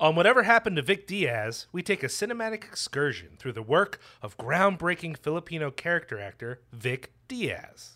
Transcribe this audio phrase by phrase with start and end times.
[0.00, 4.36] On Whatever Happened to Vic Diaz, we take a cinematic excursion through the work of
[4.36, 7.92] groundbreaking Filipino character actor Vic Diaz.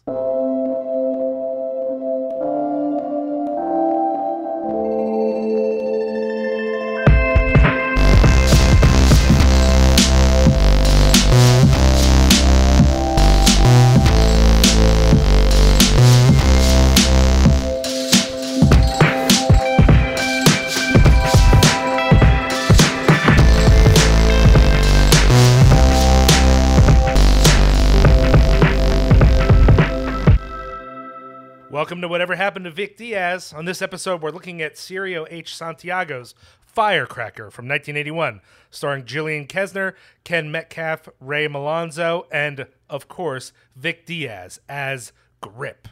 [31.99, 33.53] Welcome to Whatever Happened to Vic Diaz.
[33.53, 35.53] On this episode, we're looking at Cirio H.
[35.53, 36.33] Santiago's
[36.65, 44.61] Firecracker from 1981, starring Jillian Kesner, Ken Metcalf, Ray Malonzo, and, of course, Vic Diaz
[44.69, 45.89] as Grip.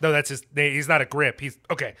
[0.00, 0.72] No, that's his name.
[0.72, 1.42] He's not a grip.
[1.42, 1.96] He's okay.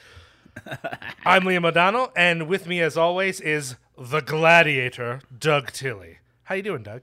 [1.26, 6.20] I'm Liam O'Donnell, and with me, as always, is the gladiator, Doug Tilley.
[6.44, 7.02] How you doing, Doug?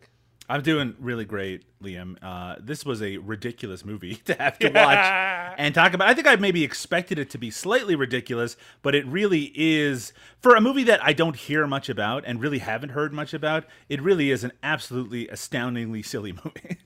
[0.50, 2.16] I'm doing really great, Liam.
[2.22, 6.08] Uh, this was a ridiculous movie to have to watch and talk about.
[6.08, 10.56] I think I maybe expected it to be slightly ridiculous, but it really is for
[10.56, 13.66] a movie that I don't hear much about and really haven't heard much about.
[13.90, 16.78] It really is an absolutely astoundingly silly movie.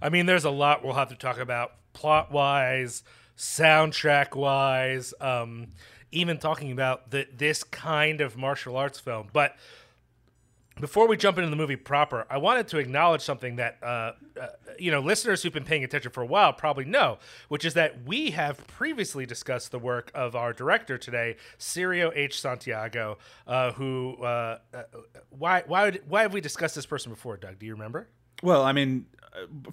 [0.00, 3.02] I mean, there's a lot we'll have to talk about plot wise,
[3.36, 5.68] soundtrack wise, um,
[6.10, 9.28] even talking about the, this kind of martial arts film.
[9.32, 9.56] But
[10.80, 14.46] before we jump into the movie proper, I wanted to acknowledge something that uh, uh,
[14.78, 18.04] you know listeners who've been paying attention for a while probably know, which is that
[18.04, 22.40] we have previously discussed the work of our director today, Cirio H.
[22.40, 24.82] Santiago, uh, who uh, uh,
[25.30, 27.58] why why would, why have we discussed this person before, Doug?
[27.58, 28.08] Do you remember?
[28.42, 29.06] Well, I mean,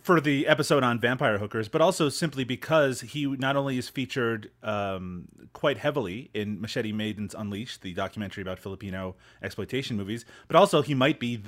[0.02, 4.52] for the episode on vampire hookers, but also simply because he not only is featured
[4.62, 10.82] um, quite heavily in Machete Maidens Unleashed, the documentary about Filipino exploitation movies, but also
[10.82, 11.42] he might be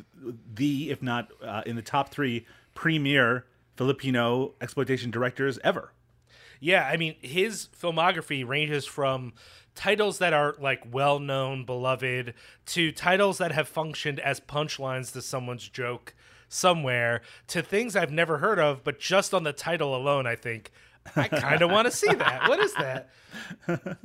[0.54, 5.94] the, if not uh, in the top three premier Filipino exploitation directors ever.
[6.60, 9.34] Yeah, I mean, his filmography ranges from
[9.76, 12.34] titles that are like well known, beloved,
[12.66, 16.14] to titles that have functioned as punchlines to someone's joke
[16.50, 20.72] somewhere to things I've never heard of, but just on the title alone, I think
[21.16, 22.50] I kind of want to see that.
[22.50, 23.10] What is that?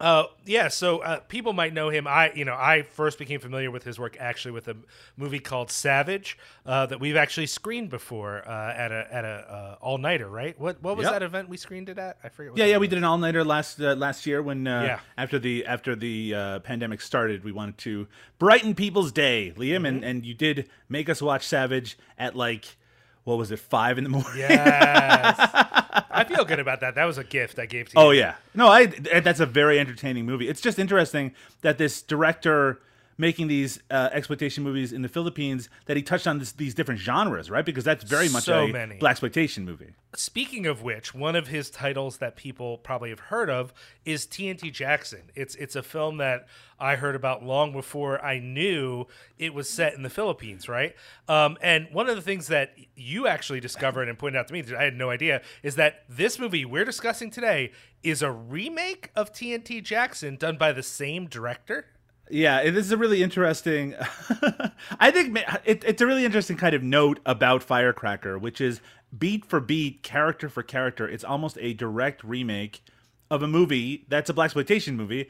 [0.00, 2.06] Uh, yeah, so uh, people might know him.
[2.06, 4.76] I, you know, I first became familiar with his work actually with a
[5.16, 9.76] movie called Savage uh, that we've actually screened before uh, at a at a uh,
[9.80, 10.28] all nighter.
[10.28, 10.58] Right?
[10.60, 11.12] What what was Yep.
[11.14, 12.16] that event we screened it at?
[12.22, 12.52] I forget.
[12.52, 15.00] What Yeah, yeah, we did an all nighter last uh, last year when uh, Yeah.
[15.16, 18.06] after the after the uh, pandemic started, we wanted to
[18.38, 20.04] brighten people's day, Liam, and Mm-hmm.
[20.04, 22.76] and you did make us watch Savage at like
[23.24, 24.30] what was it five in the morning?
[24.38, 25.38] Yes,
[26.18, 26.94] I feel good about that.
[26.94, 28.08] That was a gift I gave to oh, you.
[28.08, 30.48] Oh yeah, no, I that's a very entertaining movie.
[30.48, 32.80] It's just interesting that this director
[33.20, 37.00] making these uh, exploitation movies in the Philippines that he touched on this, these different
[37.00, 37.64] genres, right?
[37.64, 38.96] Because that's very much So a many.
[38.96, 39.92] black exploitation movie.
[40.14, 43.74] Speaking of which, one of his titles that people probably have heard of
[44.04, 45.22] is TNT Jackson.
[45.34, 46.46] It's it's a film that
[46.80, 49.06] I heard about long before I knew
[49.36, 50.94] it was set in the Philippines, right?
[51.28, 54.60] Um, and one of the things that you actually discovered and pointed out to me
[54.62, 57.72] that I had no idea is that this movie we're discussing today
[58.04, 61.86] is a remake of TNT Jackson done by the same director.
[62.30, 63.94] Yeah, this is a really interesting.
[65.00, 68.80] I think it, it's a really interesting kind of note about Firecracker, which is
[69.16, 71.08] beat for beat, character for character.
[71.08, 72.82] It's almost a direct remake
[73.30, 75.28] of a movie that's a black exploitation movie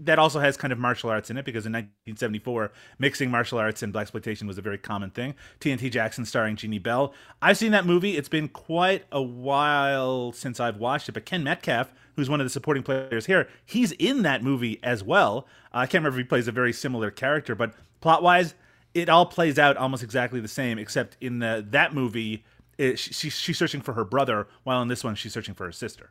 [0.00, 3.82] that also has kind of martial arts in it because in 1974 mixing martial arts
[3.82, 5.34] and black exploitation was a very common thing.
[5.60, 7.14] TNT Jackson starring Jeannie Bell.
[7.40, 8.16] I've seen that movie.
[8.16, 12.46] It's been quite a while since I've watched it, but Ken Metcalf, who's one of
[12.46, 15.46] the supporting players here, he's in that movie as well.
[15.72, 18.54] Uh, I can't remember if he plays a very similar character, but plot wise,
[18.94, 22.44] it all plays out almost exactly the same, except in the that movie,
[22.78, 25.72] it, she, she's searching for her brother, while in this one, she's searching for her
[25.72, 26.10] sister.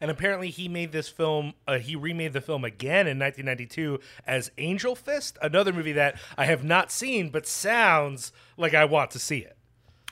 [0.00, 1.52] And apparently, he made this film.
[1.68, 6.46] Uh, he remade the film again in 1992 as Angel Fist, another movie that I
[6.46, 9.56] have not seen, but sounds like I want to see it.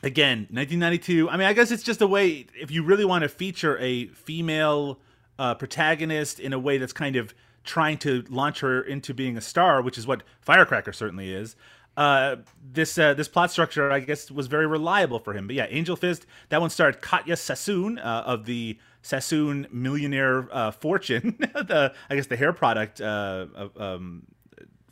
[0.03, 3.29] again 1992 i mean i guess it's just a way if you really want to
[3.29, 5.01] feature a female
[5.41, 7.35] uh, protagonist in a way that's kind of
[7.65, 11.57] trying to launch her into being a star which is what firecracker certainly is
[11.97, 12.37] uh,
[12.73, 15.97] this uh, this plot structure i guess was very reliable for him but yeah angel
[15.97, 22.15] fist that one starred Catya Sassoon uh, of the sassoon millionaire uh, fortune the i
[22.15, 23.47] guess the hair product uh,
[23.77, 24.23] um,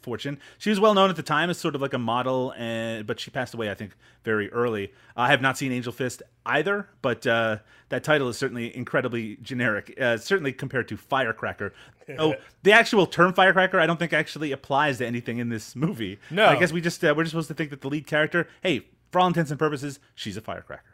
[0.06, 0.38] fortune.
[0.58, 3.18] She was well known at the time as sort of like a model, and but
[3.18, 3.94] she passed away, I think,
[4.24, 4.92] very early.
[5.16, 7.58] I have not seen Angel Fist either, but uh,
[7.88, 11.74] that title is certainly incredibly generic, uh, certainly compared to Firecracker.
[12.18, 16.20] oh, the actual term Firecracker, I don't think actually applies to anything in this movie.
[16.30, 16.46] No.
[16.46, 18.86] I guess we just uh, we're just supposed to think that the lead character, hey,
[19.10, 20.84] for all intents and purposes, she's a firecracker.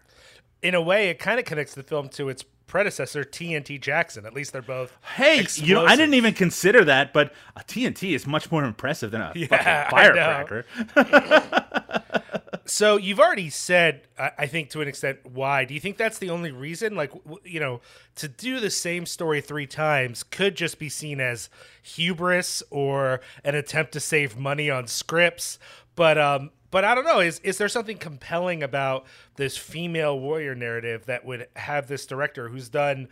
[0.62, 4.24] In a way, it kind of connects the film to its predecessor, TNT Jackson.
[4.24, 4.96] At least they're both.
[5.16, 8.64] Hey, you know, I didn't even consider that, but uh, a TNT is much more
[8.64, 10.64] impressive than a Yeah, fucking firecracker.
[12.64, 15.64] So you've already said, I I think, to an extent, why.
[15.64, 16.94] Do you think that's the only reason?
[16.94, 17.12] Like,
[17.44, 17.80] you know,
[18.16, 21.50] to do the same story three times could just be seen as
[21.82, 25.58] hubris or an attempt to save money on scripts.
[25.94, 27.20] But, um, but I don't know.
[27.20, 29.04] Is is there something compelling about
[29.36, 33.08] this female warrior narrative that would have this director who's done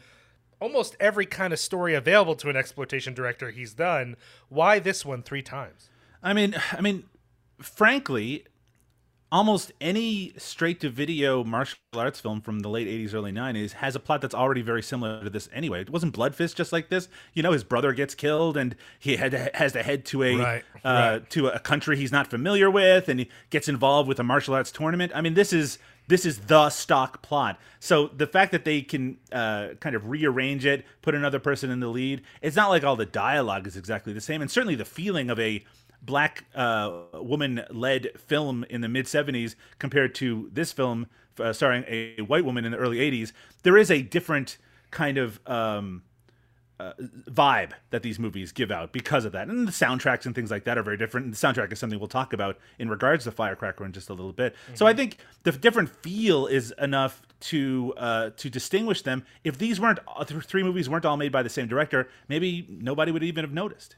[0.60, 4.16] almost every kind of story available to an exploitation director he's done?
[4.48, 5.90] Why this one three times?
[6.22, 7.04] I mean, I mean,
[7.60, 8.46] frankly,
[9.32, 13.94] almost any straight to video martial arts film from the late 80s early 90s has
[13.94, 15.82] a plot that's already very similar to this anyway.
[15.82, 17.08] It wasn't blood fist just like this?
[17.34, 20.36] You know his brother gets killed and he had to, has to head to a
[20.36, 21.30] Right, uh, right.
[21.30, 24.72] to a country he's not familiar with and he gets involved with a martial arts
[24.72, 25.12] tournament.
[25.14, 25.78] I mean this is
[26.08, 27.58] this is the stock plot.
[27.78, 31.78] So the fact that they can uh, kind of rearrange it put another person in
[31.78, 34.84] the lead it's not like all the dialogue is exactly the same and certainly the
[34.84, 35.64] feeling of a
[36.02, 41.06] black uh, woman led film in the mid 70s compared to this film
[41.38, 43.32] uh, starring a white woman in the early 80s,
[43.62, 44.58] there is a different
[44.90, 46.02] kind of um,
[46.80, 46.92] uh,
[47.30, 49.48] vibe that these movies give out because of that.
[49.48, 51.26] And the soundtracks and things like that are very different.
[51.26, 54.14] And the soundtrack is something we'll talk about in regards to Firecracker in just a
[54.14, 54.54] little bit.
[54.74, 59.24] So I think the different feel is enough to uh, to distinguish them.
[59.44, 63.12] If these weren't uh, three movies weren't all made by the same director, maybe nobody
[63.12, 63.96] would even have noticed.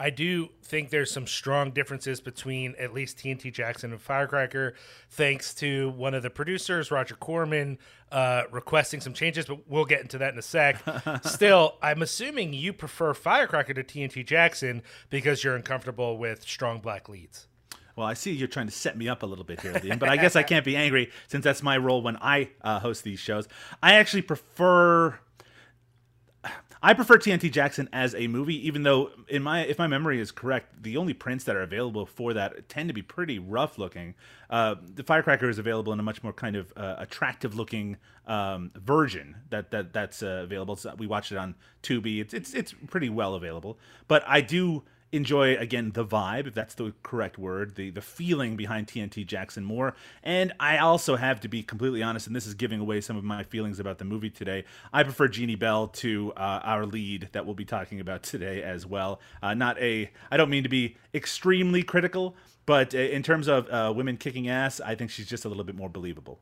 [0.00, 4.72] I do think there's some strong differences between at least TNT Jackson and Firecracker,
[5.10, 7.78] thanks to one of the producers, Roger Corman,
[8.10, 10.82] uh, requesting some changes, but we'll get into that in a sec.
[11.24, 17.10] Still, I'm assuming you prefer Firecracker to TNT Jackson because you're uncomfortable with strong black
[17.10, 17.46] leads.
[17.94, 20.16] Well, I see you're trying to set me up a little bit here, but I
[20.16, 23.46] guess I can't be angry since that's my role when I uh, host these shows.
[23.82, 25.18] I actually prefer.
[26.82, 30.30] I prefer TNT Jackson as a movie, even though in my if my memory is
[30.30, 34.14] correct, the only prints that are available for that tend to be pretty rough looking.
[34.48, 38.70] Uh, the Firecracker is available in a much more kind of uh, attractive looking um,
[38.74, 40.74] version that that that's uh, available.
[40.74, 42.18] So we watched it on Tubi.
[42.18, 43.78] It's it's it's pretty well available,
[44.08, 48.56] but I do enjoy again the vibe if that's the correct word the the feeling
[48.56, 52.54] behind TNT Jackson more and I also have to be completely honest and this is
[52.54, 56.32] giving away some of my feelings about the movie today I prefer Jeannie Bell to
[56.36, 60.36] uh, our lead that we'll be talking about today as well uh, not a I
[60.36, 64.80] don't mean to be extremely critical but uh, in terms of uh, women kicking ass
[64.80, 66.38] I think she's just a little bit more believable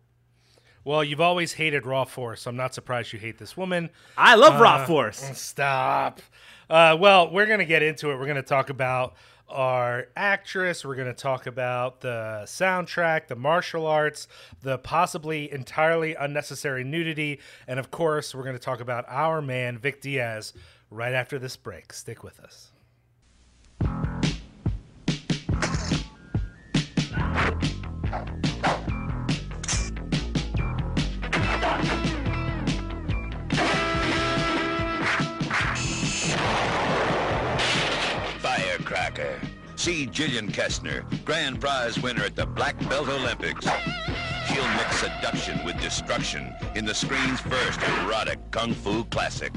[0.84, 3.90] Well, you've always hated Raw Force, so I'm not surprised you hate this woman.
[4.16, 6.20] I love Raw Force Stop.
[6.70, 8.18] Uh, well, we're going to get into it.
[8.18, 9.14] We're going to talk about
[9.48, 10.84] our actress.
[10.84, 14.28] We're going to talk about the soundtrack, the martial arts,
[14.60, 17.40] the possibly entirely unnecessary nudity.
[17.66, 20.52] And of course, we're going to talk about our man, Vic Diaz,
[20.90, 21.92] right after this break.
[21.92, 22.72] Stick with us.
[38.88, 39.38] Firecracker.
[39.76, 43.66] See Jillian Kesner, grand prize winner at the Black Belt Olympics.
[44.48, 49.52] She'll mix seduction with destruction in the screen's first erotic kung fu classic.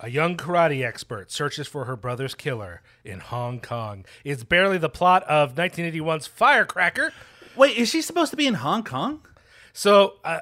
[0.00, 4.04] A young karate expert searches for her brother's killer in Hong Kong.
[4.24, 7.12] It's barely the plot of 1981's Firecracker.
[7.56, 9.20] wait is she supposed to be in Hong Kong
[9.72, 10.40] So uh,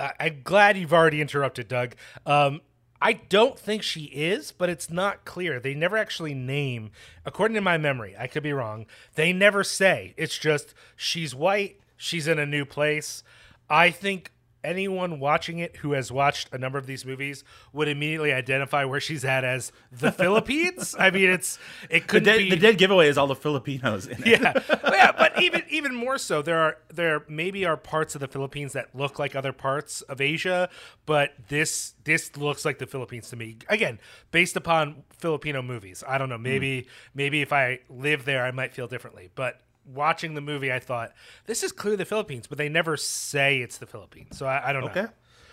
[0.00, 1.94] I- I'm glad you've already interrupted, Doug.
[2.24, 2.60] Um,
[3.04, 5.58] I don't think she is, but it's not clear.
[5.58, 6.92] They never actually name,
[7.26, 8.14] according to my memory.
[8.16, 8.86] I could be wrong.
[9.16, 10.14] They never say.
[10.16, 11.80] It's just she's white.
[11.96, 13.24] She's in a new place.
[13.68, 14.30] I think
[14.64, 19.00] anyone watching it who has watched a number of these movies would immediately identify where
[19.00, 20.94] she's at as the Philippines.
[20.98, 21.58] I mean, it's
[21.90, 24.40] it the could dead, be the dead giveaway is all the Filipinos in it.
[24.40, 24.52] yeah,
[24.84, 28.72] yeah, but even even more so, there are there maybe are parts of the Philippines
[28.72, 30.68] that look like other parts of Asia,
[31.06, 33.58] but this this looks like the Philippines to me.
[33.68, 33.98] Again,
[34.30, 36.36] based upon Filipino movies, I don't know.
[36.36, 36.42] Hmm.
[36.42, 39.30] Maybe maybe if I live there, I might feel differently.
[39.34, 41.12] But watching the movie, I thought
[41.46, 44.36] this is clearly the Philippines, but they never say it's the Philippines.
[44.38, 44.90] So I, I don't know.
[44.90, 45.02] Okay.
[45.02, 45.10] know.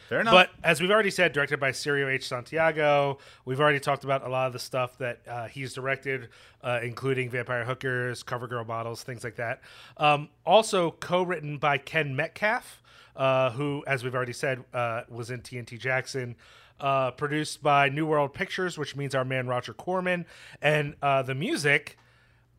[0.10, 0.34] Fair enough.
[0.34, 2.28] But as we've already said, directed by Cirio H.
[2.28, 3.20] Santiago.
[3.46, 6.30] We've already talked about a lot of the stuff that uh, he's directed,
[6.64, 9.62] uh, including Vampire Hookers, Cover Girl Models, things like that.
[9.98, 12.82] Um, also co-written by Ken Metcalf,
[13.16, 16.36] uh, who, as we've already said, uh, was in TNT Jackson.
[16.80, 20.26] Uh, produced by New World Pictures, which means our man Roger Corman,
[20.62, 21.98] and uh, the music.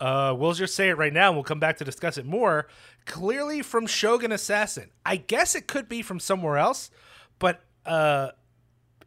[0.00, 2.66] Uh, we'll just say it right now and we'll come back to discuss it more.
[3.04, 4.90] Clearly from Shogun Assassin.
[5.04, 6.90] I guess it could be from somewhere else,
[7.38, 8.30] but uh,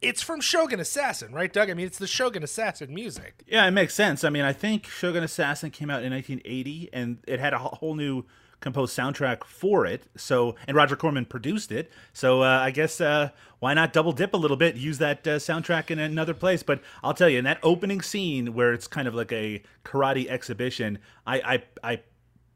[0.02, 1.70] it's from Shogun Assassin, right, Doug?
[1.70, 3.44] I mean, it's the Shogun Assassin music.
[3.48, 4.24] Yeah, it makes sense.
[4.24, 7.96] I mean, I think Shogun Assassin came out in 1980, and it had a whole
[7.96, 8.26] new
[8.64, 10.08] composed soundtrack for it.
[10.16, 11.92] So, and Roger Corman produced it.
[12.14, 13.30] So, uh, I guess uh,
[13.60, 16.64] why not double dip a little bit, use that uh, soundtrack in another place?
[16.64, 20.28] But I'll tell you, in that opening scene where it's kind of like a karate
[20.28, 22.02] exhibition, I I, I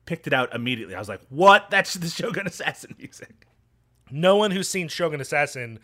[0.06, 0.96] picked it out immediately.
[0.96, 1.70] I was like, "What?
[1.70, 3.46] That's the Shogun Assassin music."
[4.10, 5.80] No one who's seen Shogun Assassin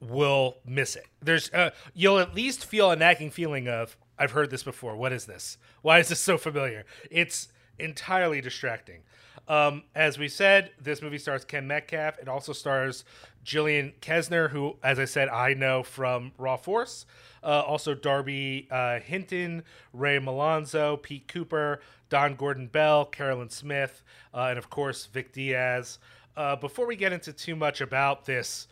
[0.00, 1.06] will miss it.
[1.22, 4.96] There's uh, you'll at least feel a nagging feeling of I've heard this before.
[4.96, 5.58] What is this?
[5.82, 6.84] Why is this so familiar?
[7.10, 9.02] It's entirely distracting.
[9.48, 12.18] Um, as we said, this movie stars Ken Metcalf.
[12.18, 13.04] It also stars
[13.44, 17.06] Jillian Kesner, who, as I said, I know from Raw Force.
[17.42, 19.62] Uh, also, Darby uh, Hinton,
[19.92, 24.02] Ray Malonzo, Pete Cooper, Don Gordon Bell, Carolyn Smith,
[24.34, 25.98] uh, and of course, Vic Diaz.
[26.36, 28.66] Uh, before we get into too much about this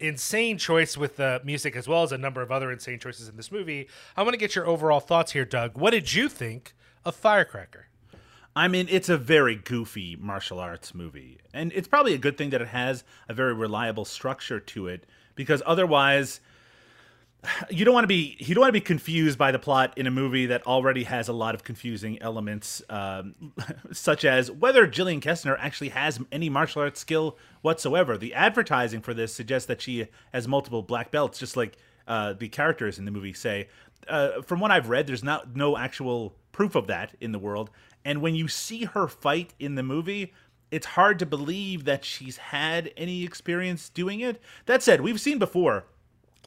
[0.00, 3.36] insane choice with the music, as well as a number of other insane choices in
[3.36, 5.76] this movie, I want to get your overall thoughts here, Doug.
[5.76, 7.88] What did you think of Firecracker?
[8.56, 11.38] I mean, it's a very goofy martial arts movie.
[11.52, 15.06] And it's probably a good thing that it has a very reliable structure to it
[15.34, 16.40] because otherwise
[17.70, 20.06] you don't want to be you don't want to be confused by the plot in
[20.06, 23.34] a movie that already has a lot of confusing elements um,
[23.92, 28.16] such as whether Jillian Kesner actually has any martial arts skill whatsoever.
[28.16, 32.48] The advertising for this suggests that she has multiple black belts just like uh, the
[32.48, 33.68] characters in the movie say.
[34.06, 37.68] Uh, from what I've read, there's not no actual proof of that in the world,
[38.04, 40.32] and when you see her fight in the movie,
[40.70, 44.40] it's hard to believe that she's had any experience doing it.
[44.66, 45.84] That said, we've seen before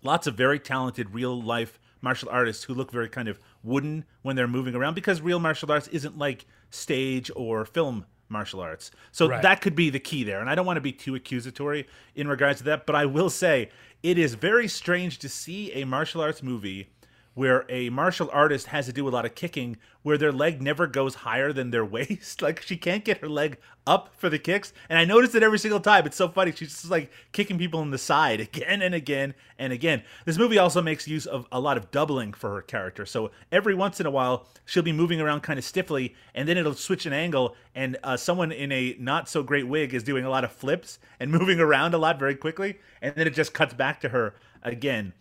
[0.02, 4.36] lots of very talented real life martial artists who look very kind of wooden when
[4.36, 8.92] they're moving around because real martial arts isn't like stage or film martial arts.
[9.12, 9.42] So Right.
[9.42, 10.40] that could be the key there.
[10.40, 13.30] And I don't want to be too accusatory in regards to that, but I will
[13.30, 13.70] say
[14.04, 16.90] it is very strange to see a martial arts movie
[17.38, 20.88] where a martial artist has to do a lot of kicking where their leg never
[20.88, 22.42] goes higher than their waist.
[22.42, 24.74] Like she can't get her leg up for the kicks.
[24.90, 26.08] And I notice it every single time.
[26.08, 26.52] It's so funny.
[26.52, 30.02] She's just like kicking people in the side again and again and again.
[30.26, 33.06] This movie also makes use of a lot of doubling for her character.
[33.06, 36.58] So every once in a while, she'll be moving around kind of stiffly and then
[36.58, 40.26] it'll switch an angle and uh, someone in a not so great wig is doing
[40.26, 42.80] a lot of flips and moving around a lot very quickly.
[43.00, 45.14] And then it just cuts back to her again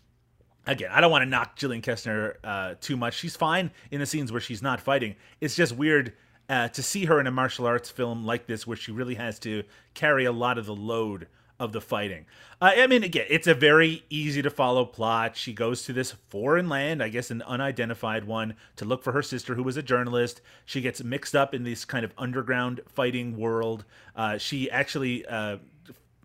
[0.66, 3.14] again, I don't want to knock Jillian Kesner uh, too much.
[3.14, 5.16] She's fine in the scenes where she's not fighting.
[5.40, 6.12] It's just weird
[6.48, 9.38] uh, to see her in a martial arts film like this, where she really has
[9.40, 12.26] to carry a lot of the load of the fighting.
[12.60, 15.36] Uh, I mean, again, it's a very easy to follow plot.
[15.36, 19.22] She goes to this foreign land, I guess an unidentified one, to look for her
[19.22, 20.42] sister, who was a journalist.
[20.66, 23.84] She gets mixed up in this kind of underground fighting world.
[24.14, 25.56] Uh, she actually uh,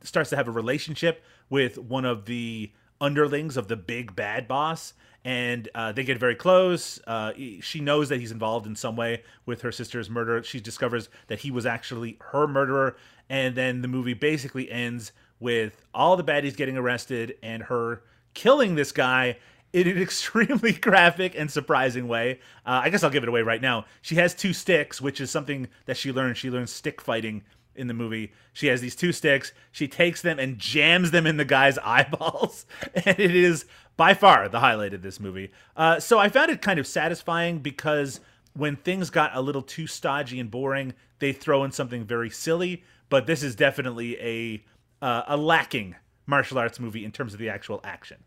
[0.04, 2.72] starts to have a relationship with one of the
[3.02, 4.94] underlings of the big bad boss
[5.24, 9.22] and uh, they get very close uh, she knows that he's involved in some way
[9.46, 12.96] with her sister's murder she discovers that he was actually her murderer
[13.30, 18.04] and then the movie basically ends with all the baddies getting arrested and her
[18.34, 19.38] killing this guy
[19.74, 22.40] in an extremely graphic and surprising way.
[22.66, 23.86] Uh, I guess I'll give it away right now.
[24.02, 26.38] She has two sticks, which is something that she learned.
[26.38, 27.44] She learns stick fighting
[27.82, 28.32] in the movie.
[28.54, 29.52] She has these two sticks.
[29.72, 33.66] She takes them and jams them in the guy's eyeballs, and it is
[33.98, 35.52] by far the highlight of this movie.
[35.76, 38.22] Uh, so I found it kind of satisfying because
[38.54, 42.84] when things got a little too stodgy and boring, they throw in something very silly.
[43.10, 44.64] But this is definitely a
[45.06, 45.96] uh, a lacking
[46.26, 48.18] martial arts movie in terms of the actual action.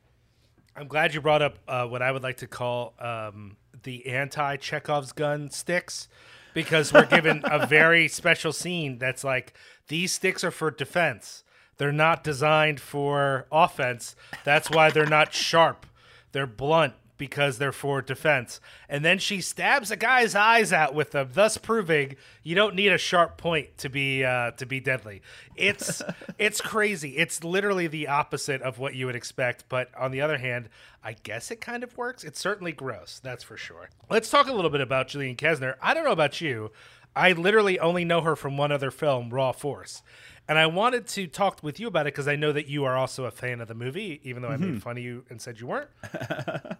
[0.76, 4.56] I'm glad you brought up uh, what I would like to call um, the anti
[4.56, 6.08] Chekhov's gun sticks
[6.54, 9.52] because we're given a very special scene that's like
[9.88, 11.44] these sticks are for defense.
[11.76, 14.16] They're not designed for offense.
[14.44, 15.86] That's why they're not sharp.
[16.32, 18.60] They're blunt because they're for defense.
[18.88, 22.92] And then she stabs a guy's eyes out with them, thus proving you don't need
[22.92, 25.22] a sharp point to be uh, to be deadly.
[25.56, 26.02] It's
[26.38, 27.16] it's crazy.
[27.16, 29.64] It's literally the opposite of what you would expect.
[29.68, 30.68] But on the other hand,
[31.02, 32.24] I guess it kind of works.
[32.24, 33.90] It's certainly gross, that's for sure.
[34.10, 35.74] Let's talk a little bit about Julian Kesner.
[35.82, 36.70] I don't know about you.
[37.16, 40.02] I literally only know her from one other film, Raw Force.
[40.48, 42.96] and I wanted to talk with you about it because I know that you are
[42.96, 44.72] also a fan of the movie, even though I Mm-hmm.
[44.72, 45.90] made fun of you and said you weren't.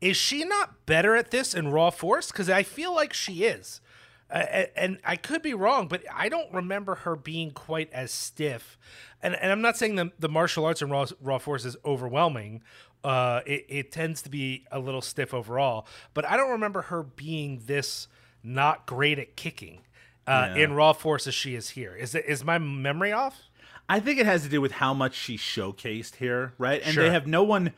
[0.00, 2.30] is she not better at this in Raw Force?
[2.30, 3.80] Because I feel like she is.
[4.30, 8.78] Uh, and I could be wrong, but I don't remember her being quite as stiff.
[9.22, 12.62] And, and I'm not saying the, the martial arts in Raw, Raw Force is overwhelming.
[13.04, 17.02] Uh, it, it tends to be a little stiff overall, but I don't remember her
[17.02, 18.08] being this
[18.42, 19.80] not great at kicking
[20.26, 20.64] uh, Yeah.
[20.64, 21.94] in Raw Force as she is here.
[21.94, 23.42] Is it is my memory off?
[23.90, 26.80] I think it has to do with how much she showcased here, right?
[26.82, 27.04] And Sure.
[27.04, 27.74] they have no one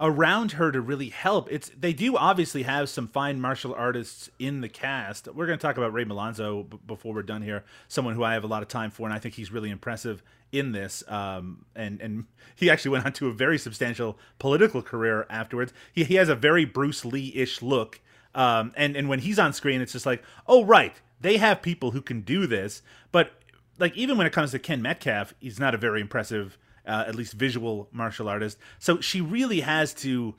[0.00, 1.50] around her to really help.
[1.50, 5.26] It's they do obviously have some fine martial artists in the cast.
[5.28, 7.64] We're going to talk about Ray Malonzo b- before we're done here.
[7.88, 10.22] Someone who I have a lot of time for, and I think he's really impressive
[10.52, 11.02] in this.
[11.08, 15.72] Um, and and he actually went on to a very substantial political career afterwards.
[15.92, 18.00] He he has a very Bruce Lee ish look.
[18.34, 21.90] Um, and and when he's on screen, it's just like, oh right, they have people
[21.90, 23.32] who can do this, but
[23.78, 26.58] like even when it comes to Ken Metcalf, he's not a very impressive,
[26.88, 28.58] uh, at least visual martial artist.
[28.78, 30.34] So she really has to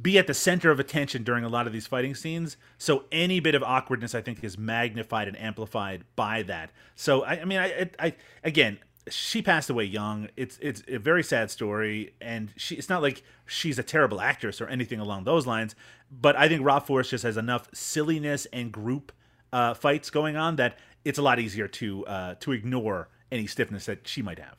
[0.00, 2.56] be at the center of attention during a lot of these fighting scenes.
[2.78, 6.72] So any bit of awkwardness, I think, is magnified and amplified by that.
[6.96, 10.28] So I, I mean, I, I, again, she passed away young.
[10.36, 14.60] It's it's a very sad story, and she it's not like she's a terrible actress
[14.60, 15.74] or anything along those lines.
[16.10, 19.12] But I think Raw Force just has enough silliness and group
[19.52, 23.86] uh, fights going on that it's a lot easier to uh, to ignore any stiffness
[23.86, 24.56] that she might have.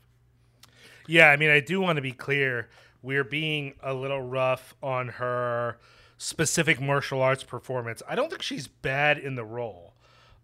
[1.07, 2.69] Yeah, I mean, I do want to be clear.
[3.01, 5.77] We're being a little rough on her
[6.17, 8.01] specific martial arts performance.
[8.07, 9.93] I don't think she's bad in the role.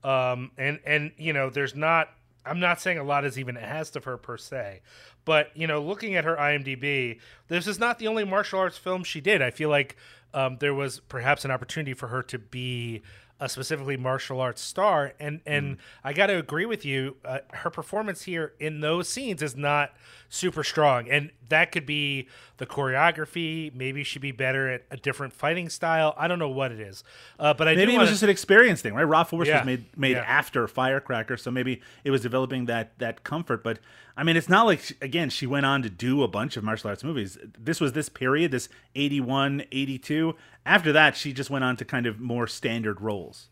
[0.03, 2.09] Um, and and you know, there's not.
[2.45, 4.81] I'm not saying a lot is even asked of her per se,
[5.25, 9.03] but you know, looking at her IMDb, this is not the only martial arts film
[9.03, 9.41] she did.
[9.41, 9.97] I feel like
[10.33, 13.01] um, there was perhaps an opportunity for her to be
[13.39, 17.17] a specifically martial arts star, and and I got to agree with you.
[17.23, 19.93] Uh, her performance here in those scenes is not
[20.29, 23.73] super strong, and that could be the choreography.
[23.73, 26.13] Maybe she'd be better at a different fighting style.
[26.17, 27.03] I don't know what it is,
[27.39, 29.03] uh, but I Maybe do it wanna, was just an experience thing, right?
[29.03, 29.57] Raw Force Yeah.
[29.59, 30.23] was made made Yeah.
[30.27, 33.63] after Firecracker, so maybe it was developing that that comfort.
[33.63, 33.79] But
[34.15, 36.63] I mean, it's not like she- again she went on to do a bunch of
[36.63, 37.37] martial arts movies.
[37.57, 40.35] This was this period, this 81, 82.
[40.65, 43.47] After that, she just went on to kind of more standard roles.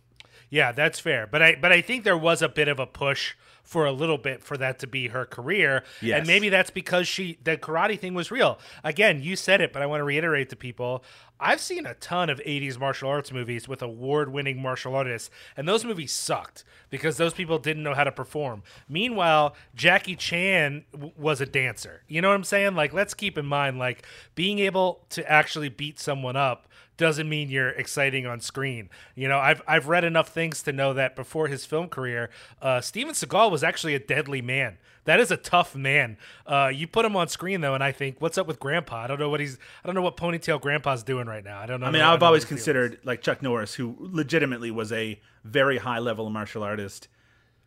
[0.49, 1.25] Yeah, that's fair.
[1.27, 3.33] But I but I think there was a bit of a push
[3.67, 5.83] for a little bit for that to be her career.
[6.01, 6.19] Yes.
[6.19, 8.57] And maybe that's because she the karate thing was real.
[8.83, 11.03] Again, you said it, but I want to reiterate to people.
[11.39, 15.85] I've seen a ton of 80s martial arts movies with award-winning martial artists, and those
[15.85, 18.63] movies sucked because those people didn't know how to perform.
[18.89, 22.01] Meanwhile, Jackie Chan w- was a dancer.
[22.07, 22.75] You know what I'm saying?
[22.75, 27.49] Like let's keep in mind like being able to actually beat someone up doesn't mean
[27.49, 28.89] you're exciting on screen.
[29.15, 32.29] You know, I've I've read enough things to know that before his film career,
[32.61, 34.77] uh, Steven Seagal was actually a deadly man.
[35.05, 36.17] That is a tough man.
[36.45, 39.03] Uh, you put him on screen though, and I think, what's up with Grandpa?
[39.03, 39.57] I don't know what he's.
[39.83, 41.59] I don't know what ponytail Grandpa's doing right now.
[41.59, 41.87] I don't know.
[41.87, 46.29] I mean, I've always considered like Chuck Norris, who legitimately was a very high level
[46.29, 47.07] martial artist.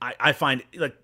[0.03, 0.94] I, I find like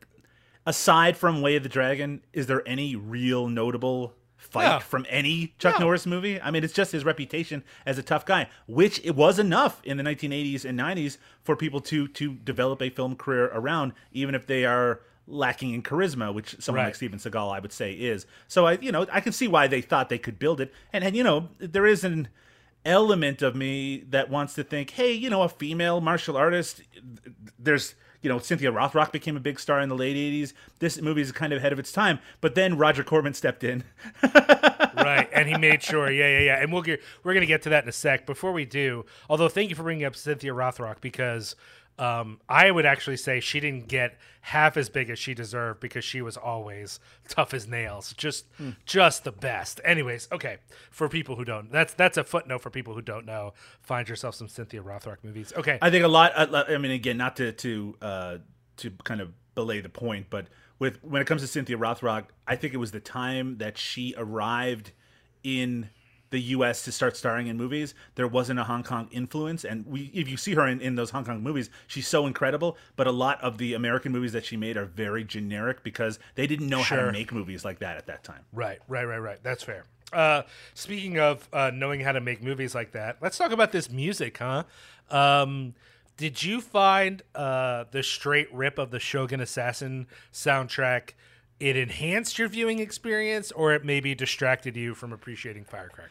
[0.67, 4.13] aside from Way of the Dragon, is there any real notable
[4.47, 4.81] fight No.
[4.81, 5.87] from any Chuck No.
[5.87, 6.41] Norris movie?
[6.41, 9.97] I mean, it's just his reputation as a tough guy, which it was enough in
[9.97, 14.47] the 1980s and 90s for people to to develop a film career around, even if
[14.47, 16.87] they are lacking in charisma, which someone Right.
[16.89, 18.27] like Steven Seagal, I would say, is.
[18.47, 21.03] So I, you know, I can see why they thought they could build it, and
[21.03, 22.29] and you know, there is an
[22.85, 26.83] element of me that wants to think, hey, you know, a female martial artist.
[27.59, 27.95] There's,
[28.27, 30.53] you know, Cynthia Rothrock became a big star in the late '80s.
[30.81, 33.85] This movie is kind of ahead of its time, but then Roger Corman stepped in.
[34.97, 36.11] right, and he made sure.
[36.11, 36.61] Yeah, yeah, yeah.
[36.61, 38.27] And we'll get we're gonna get to that in a sec.
[38.27, 41.55] Before we do, although thank you for bringing up Cynthia Rothrock because
[41.99, 46.05] um, I would actually say she didn't get half as big as she deserved because
[46.05, 48.47] she was always tough as nails, just
[48.85, 49.81] just the best.
[49.85, 50.59] Anyways, okay.
[50.91, 53.55] For people who don't, that's that's a footnote for people who don't know.
[53.81, 55.53] Find yourself some Cynthia Rothrock movies.
[55.57, 56.33] Okay, I think a lot.
[56.37, 58.39] I I mean, again, not to to uh,
[58.79, 62.57] to kind of belay the point, but with when it comes to Cynthia Rothrock, I
[62.57, 64.93] think it was the time that she arrived
[65.43, 65.91] in
[66.31, 66.83] the U.S.
[66.85, 67.95] to start starring in movies.
[68.15, 71.11] There wasn't a Hong Kong influence, and we if you see her in, in those
[71.11, 72.77] Hong Kong movies, she's so incredible.
[72.97, 76.47] But a lot of the American movies that she made are very generic because they
[76.47, 78.45] didn't know how to make movies like that at that time.
[78.53, 79.43] Right, right, right, right.
[79.43, 79.85] That's fair.
[80.13, 80.43] Uh,
[80.75, 84.39] speaking of uh, knowing how to make movies like that, let's talk about this music,
[84.39, 84.63] huh?
[85.11, 85.75] Um,
[86.17, 91.11] did you find uh, the straight rip of the Shogun Assassin soundtrack?
[91.59, 96.11] It enhanced your viewing experience, or it maybe distracted you from appreciating Firecracker?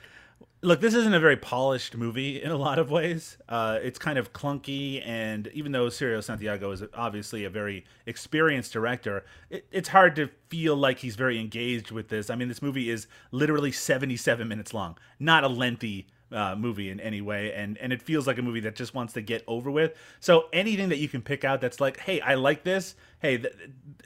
[0.61, 3.37] Look, this isn't a very polished movie in a lot of ways.
[3.47, 8.73] Uh, it's kind of clunky, and even though Cirio Santiago is obviously a very experienced
[8.73, 12.31] director, it, it's hard to feel like he's very engaged with this.
[12.31, 16.99] I mean, this movie is literally 77 minutes long, not a lengthy uh, movie in
[16.99, 19.69] any way, and and it feels like a movie that just wants to get over
[19.69, 19.93] with.
[20.19, 22.95] So anything that you can pick out that's like, hey, I like this.
[23.19, 23.53] Hey, th-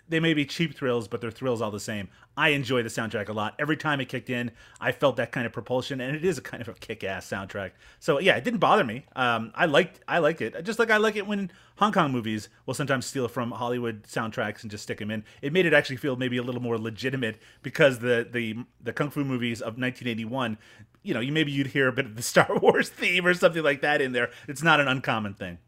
[0.07, 2.09] they may be cheap thrills, but they're thrills all the same.
[2.37, 3.55] I enjoy the soundtrack a lot.
[3.59, 6.41] Every time it kicked in, I felt that kind of propulsion, and it is a
[6.41, 7.71] kind of a kick-ass soundtrack.
[7.99, 9.05] So yeah, it didn't bother me.
[9.15, 12.49] Um, I liked I like it, just like I like it when Hong Kong movies
[12.65, 15.23] will sometimes steal from Hollywood soundtracks and just stick them in.
[15.41, 19.09] It made it actually feel maybe a little more legitimate because the the the kung
[19.09, 20.57] fu movies of 1981
[21.01, 23.63] you know, you maybe you'd hear a bit of the Star Wars theme or something
[23.63, 24.29] like that in there.
[24.47, 25.59] It's not an uncommon thing.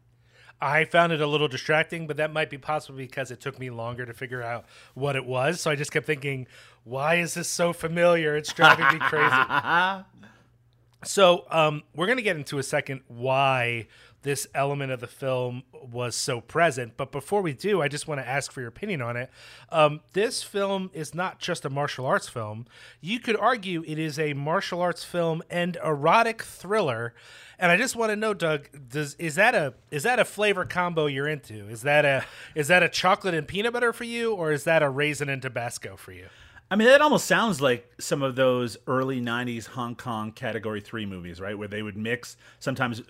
[0.60, 3.70] I found it a little distracting, but that might be possible because it took me
[3.70, 5.60] longer to figure out what it was.
[5.60, 6.46] So I just kept thinking,
[6.84, 8.36] why is this so familiar?
[8.36, 9.34] It's driving me crazy.
[11.04, 13.88] so um, we're going to get into a second why
[14.22, 16.96] this element of the film was so present.
[16.96, 19.30] But before we do, I just want to ask for your opinion on it.
[19.70, 22.66] Um, this film is not just a martial arts film.
[23.00, 27.14] You could argue it is a martial arts film and erotic thriller.
[27.58, 30.64] And I just want to know, Doug, does is that a is that a flavor
[30.64, 31.68] combo you're into?
[31.68, 34.82] Is that a is that a chocolate and peanut butter for you, or is that
[34.82, 36.26] a raisin and Tabasco for you?
[36.70, 41.06] I mean, that almost sounds like some of those early '90s Hong Kong Category Three
[41.06, 41.56] movies, right?
[41.56, 43.02] Where they would mix sometimes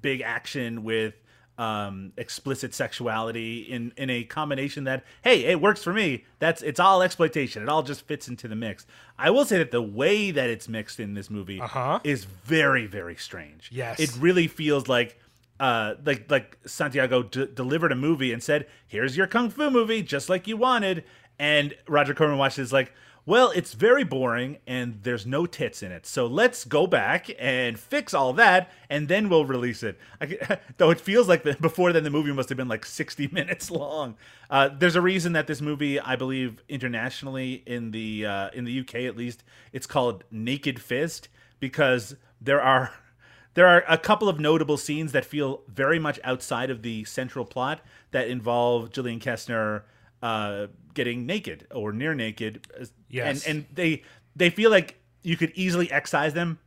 [0.00, 1.14] big action with
[1.58, 6.24] um, explicit sexuality in in a combination that hey it works for me.
[6.38, 7.62] That's it's all exploitation.
[7.62, 8.86] It all just fits into the mix.
[9.18, 11.98] I will say that the way that it's mixed in this movie uh-huh.
[12.04, 13.70] is very very strange.
[13.72, 13.98] Yes.
[13.98, 15.18] It really feels like
[15.60, 20.02] uh, like like Santiago d- delivered a movie and said, "Here's your kung fu movie,
[20.02, 21.04] just like you wanted."
[21.40, 22.92] And Roger Corman watched is like,
[23.28, 26.06] well, it's very boring and there's no tits in it.
[26.06, 29.98] So let's go back and fix all that and then we'll release it.
[30.18, 33.28] I, though it feels like the, before then the movie must have been like 60
[33.32, 34.16] minutes long.
[34.48, 38.80] Uh, there's a reason that this movie, I believe, internationally in the uh, in the
[38.80, 41.28] UK at least, it's called Naked Fist
[41.60, 42.94] because there are
[43.52, 47.44] there are a couple of notable scenes that feel very much outside of the central
[47.44, 49.82] plot that involve Julian Kesner
[50.22, 52.66] uh, getting naked or near naked.
[53.08, 53.46] Yes.
[53.46, 54.02] And and they
[54.34, 56.58] they feel like you could easily excise them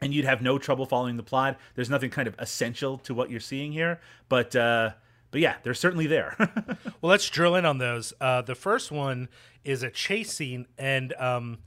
[0.00, 1.58] and you'd have no trouble following the plot.
[1.74, 4.90] There's nothing kind of essential to what you're seeing here, but uh,
[5.32, 6.36] but yeah, they're certainly there.
[7.00, 8.12] well, let's drill in on those.
[8.20, 9.28] Uh, the first one
[9.64, 11.58] is a chase scene, and um,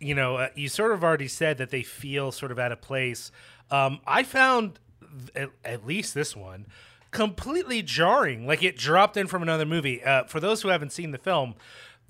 [0.00, 2.80] you know, uh, you sort of already said that they feel sort of out of
[2.80, 3.30] place.
[3.70, 6.66] Um, I found th- at, at least this one
[7.14, 8.46] completely jarring.
[8.46, 10.02] Like it dropped in from another movie.
[10.04, 11.54] Uh, for those who haven't seen the film,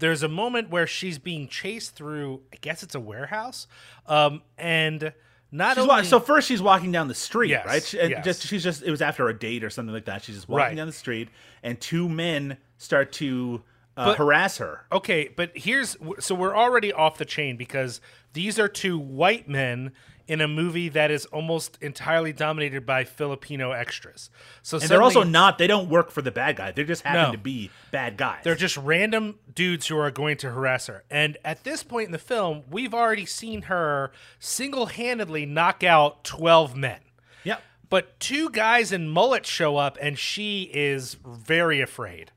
[0.00, 2.40] there's a moment where she's being chased through.
[2.52, 3.68] I guess it's a warehouse,
[4.08, 5.12] um, and
[5.52, 7.82] not she's only wa- so first she's walking down the street, Yes, right?
[7.84, 8.24] She, and yes.
[8.24, 10.24] just she's just it was after a date or something like that.
[10.24, 10.76] She's just walking Right.
[10.76, 11.28] down the street,
[11.62, 13.62] and two men start to
[13.96, 14.86] uh, But- harass her.
[14.90, 18.00] Okay, but here's so we're already off the chain because
[18.32, 19.92] these are two white men
[20.26, 24.30] in a movie that is almost entirely dominated by Filipino extras.
[24.62, 25.58] So And they're also not.
[25.58, 26.72] They don't work for the bad guy.
[26.72, 27.32] They just happen No.
[27.32, 28.40] to be bad guys.
[28.44, 31.04] they're just random dudes who are going to harass her.
[31.10, 36.74] And at this point in the film, we've already seen her single-handedly knock out 12
[36.76, 37.00] men.
[37.44, 37.62] yep.
[37.90, 42.32] But two guys in mullets show up, and she is very afraid.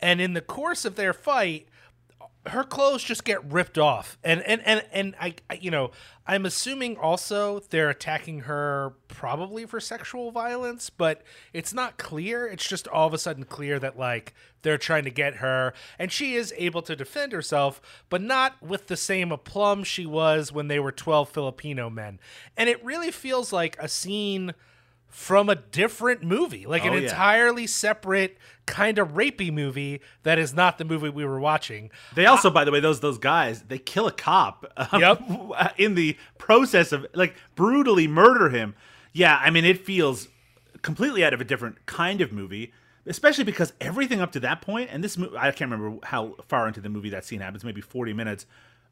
[0.00, 1.68] And in the course of their fight,
[2.48, 5.90] her clothes just get ripped off, and and and and I, I, you know,
[6.26, 12.46] I'm assuming also they're attacking her probably for sexual violence, but it's not clear.
[12.46, 16.12] It's just all of a sudden clear that like they're trying to get her, and
[16.12, 20.68] she is able to defend herself, but not with the same aplomb she was when
[20.68, 22.18] they were 12 Filipino men.
[22.56, 24.54] And it really feels like a scene
[25.08, 27.08] from a different movie, like an Oh, yeah.
[27.08, 31.90] entirely separate kind of rapey movie that is not the movie we were watching.
[32.14, 34.70] They also, by the way, those those guys, they kill a cop.
[34.92, 35.74] um, Yep.
[35.78, 38.74] in the process of like brutally murder him.
[39.12, 40.28] Yeah, I mean, it feels
[40.82, 42.72] completely out of a different kind of movie,
[43.06, 46.68] especially because everything up to that point, and this mo- I can't remember how far
[46.68, 48.44] into the movie that scene happens, maybe forty minutes.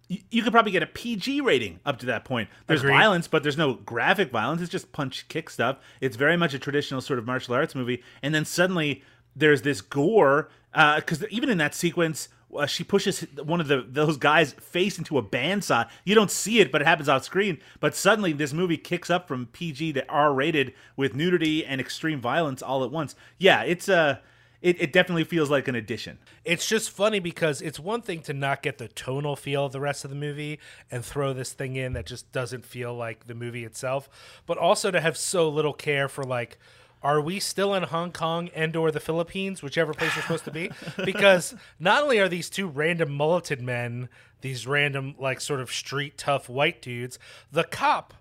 [0.09, 2.49] You could probably get a PG rating up to that point.
[2.69, 2.93] There's Agreed.
[2.95, 4.63] violence, but there's no graphic violence.
[4.63, 5.79] It's just punch kick stuff.
[6.01, 8.03] It's very much a traditional sort of martial arts movie.
[8.23, 9.03] And then suddenly
[9.35, 14.17] there's this gore because even in that sequence, uh, she pushes one of the those
[14.17, 15.89] guys' face into a bandsaw.
[16.05, 17.59] You don't see it, but it happens off screen.
[17.81, 22.21] But suddenly, this movie kicks up from PG to R rated with nudity and extreme
[22.21, 23.17] violence all at once.
[23.39, 24.19] Yeah, it's uh,
[24.63, 26.19] it, it definitely feels like an addition.
[26.45, 29.81] It's just funny because it's one thing to not get the tonal feel of the
[29.81, 30.59] rest of the movie
[30.91, 34.09] and throw this thing in that just doesn't feel like the movie itself,
[34.47, 36.59] but also to have so little care for like
[37.03, 40.51] are we still in Hong Kong and or the Philippines, whichever place we're supposed to
[40.51, 40.71] be?
[41.05, 44.09] Because not only are these two random mulleted men,
[44.41, 47.19] these random like sort of street tough white dudes,
[47.53, 48.15] the cop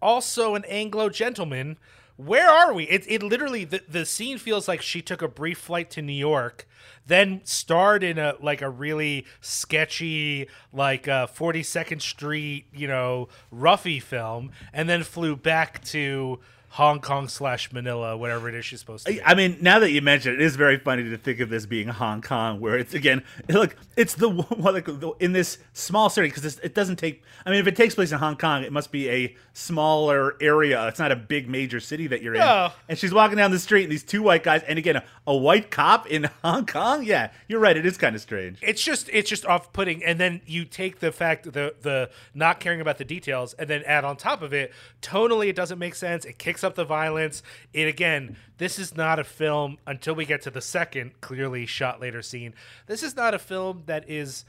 [0.00, 1.78] also an Anglo gentleman.
[2.18, 2.82] Where are we?
[2.88, 6.12] It, it literally the, the scene feels like she took a brief flight to New
[6.12, 6.66] York,
[7.06, 14.00] then starred in a like a really sketchy like uh, 42nd Street you know roughie
[14.00, 19.06] film, and then flew back to Hong Kong slash Manila, whatever it is she's supposed
[19.06, 19.12] to.
[19.12, 19.22] Be.
[19.22, 21.66] I mean, now that you mention it, it is very funny to think of this
[21.66, 26.28] being Hong Kong, where it's again, look, it's the well, like in this small city
[26.28, 27.22] because it doesn't take.
[27.46, 30.86] I mean, if it takes place in Hong Kong, it must be a smaller area.
[30.88, 32.70] It's not a big major city that you're in.
[32.88, 35.36] And she's walking down the street, and these two white guys, and again, a, a
[35.36, 37.02] white cop in Hong Kong.
[37.02, 37.76] Yeah, you're right.
[37.76, 38.58] It is kind of strange.
[38.62, 42.60] It's just it's just off putting, and then you take the fact the the not
[42.60, 45.94] caring about the details, and then add on top of it, tonally it doesn't make
[45.94, 46.24] sense.
[46.24, 47.42] It kicks up the violence.
[47.72, 52.00] It again, this is not a film until we get to the second clearly shot
[52.00, 52.54] later scene.
[52.86, 54.44] This is not a film that is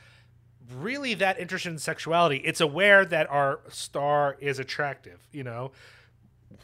[0.78, 2.38] really that interested in sexuality.
[2.38, 5.72] It's aware that our star is attractive, you know.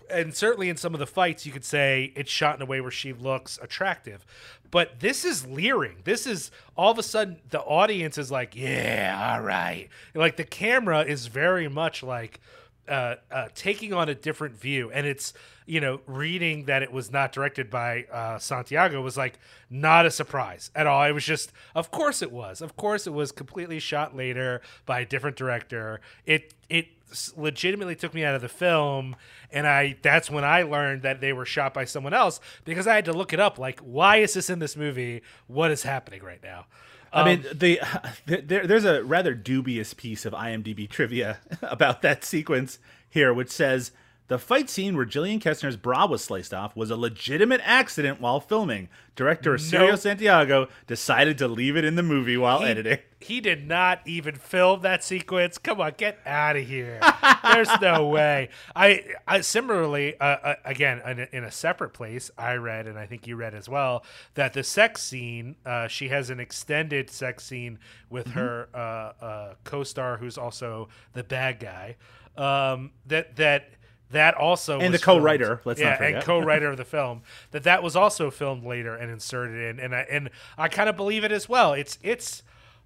[0.10, 2.82] And certainly in some of the fights, you could say it's shot in a way
[2.82, 4.26] where she looks attractive.
[4.70, 6.02] But this is leering.
[6.04, 9.90] This is all of a sudden the audience is like, yeah, all right.
[10.14, 12.40] Like the camera is very much like,
[12.88, 15.34] uh, uh, taking on a different view, and it's
[15.66, 20.12] you know reading that it was not directed by uh, Santiago was like not a
[20.12, 21.04] surprise at all.
[21.04, 25.02] It was just, of course it was, of course it was completely shot later by
[25.02, 26.02] a different director.
[26.26, 26.88] It it
[27.36, 29.16] legitimately took me out of the film
[29.52, 32.96] and i that's when i learned that they were shot by someone else because i
[32.96, 36.22] had to look it up like why is this in this movie what is happening
[36.24, 36.66] right now
[37.14, 37.80] I mean, um, the,
[38.26, 43.92] there, there's a rather dubious piece of IMDb trivia about that sequence here, which says
[44.28, 48.40] the fight scene where Jillian Kesner's bra was sliced off was a legitimate accident while
[48.40, 48.90] filming.
[49.16, 53.00] Director Cirio Santiago decided to leave it in the movie while he, editing.
[53.22, 55.58] He did not even film that sequence.
[55.58, 57.00] Come on, get out of here.
[57.44, 58.50] There's no way.
[58.76, 63.08] I, I similarly, uh, uh, again, in, in, a separate place, I read, and I
[63.08, 67.44] think you read as well, that the sex scene, uh, she has an extended sex
[67.44, 67.80] scene
[68.12, 68.40] with mm-hmm.
[68.40, 71.96] her uh, uh, co-star, who's also the bad guy.
[72.38, 73.70] Um, that that
[74.12, 77.82] that also and the co-writer filmed, let's yeah and co-writer of the film that that
[77.82, 81.32] was also filmed later and inserted in and I and I kind of believe it
[81.32, 81.74] as well.
[81.74, 82.44] It's it's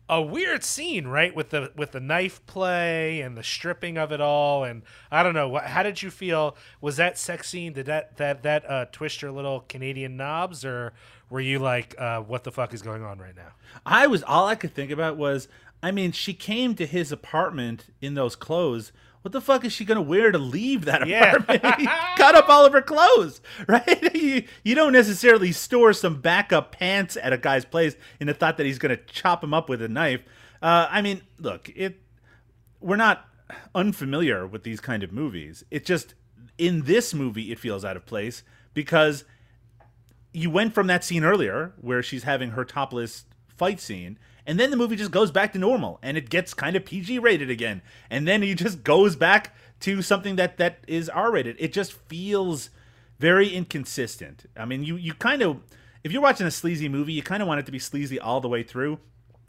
[0.09, 4.19] a weird scene right with the with the knife play and the stripping of it
[4.19, 6.55] all and I don't know what how did you feel?
[6.81, 10.93] Was that sex scene did that that that uh, twist your little Canadian knobs or
[11.29, 13.51] were you like uh, what the fuck is going on right now?
[13.85, 15.47] I was all I could think about was
[15.83, 19.85] I mean she came to his apartment in those clothes what the fuck is she
[19.85, 21.61] gonna wear to leave that apartment?
[21.79, 22.13] Yeah.
[22.17, 24.15] cut up all of her clothes, right?
[24.15, 28.57] you, you don't necessarily store some backup pants at a guy's place in the thought
[28.57, 30.21] that he's gonna chop him up with a knife.
[30.61, 32.01] Uh, I mean, look, it
[32.79, 33.25] we're not
[33.75, 35.63] unfamiliar with these kind of movies.
[35.71, 36.13] It just
[36.57, 39.23] in this movie it feels out of place because
[40.33, 44.17] you went from that scene earlier where she's having her topless fight scene
[44.49, 47.19] and then the movie just goes back to normal and it gets kind of PG
[47.19, 47.83] rated again.
[48.09, 51.55] And then he just goes back to something that that is R rated.
[51.59, 52.71] It just feels
[53.19, 54.45] very inconsistent.
[54.57, 55.59] I mean, you you kind of
[56.03, 58.41] if you're watching a sleazy movie, you kind of want it to be sleazy all
[58.41, 58.97] the way through.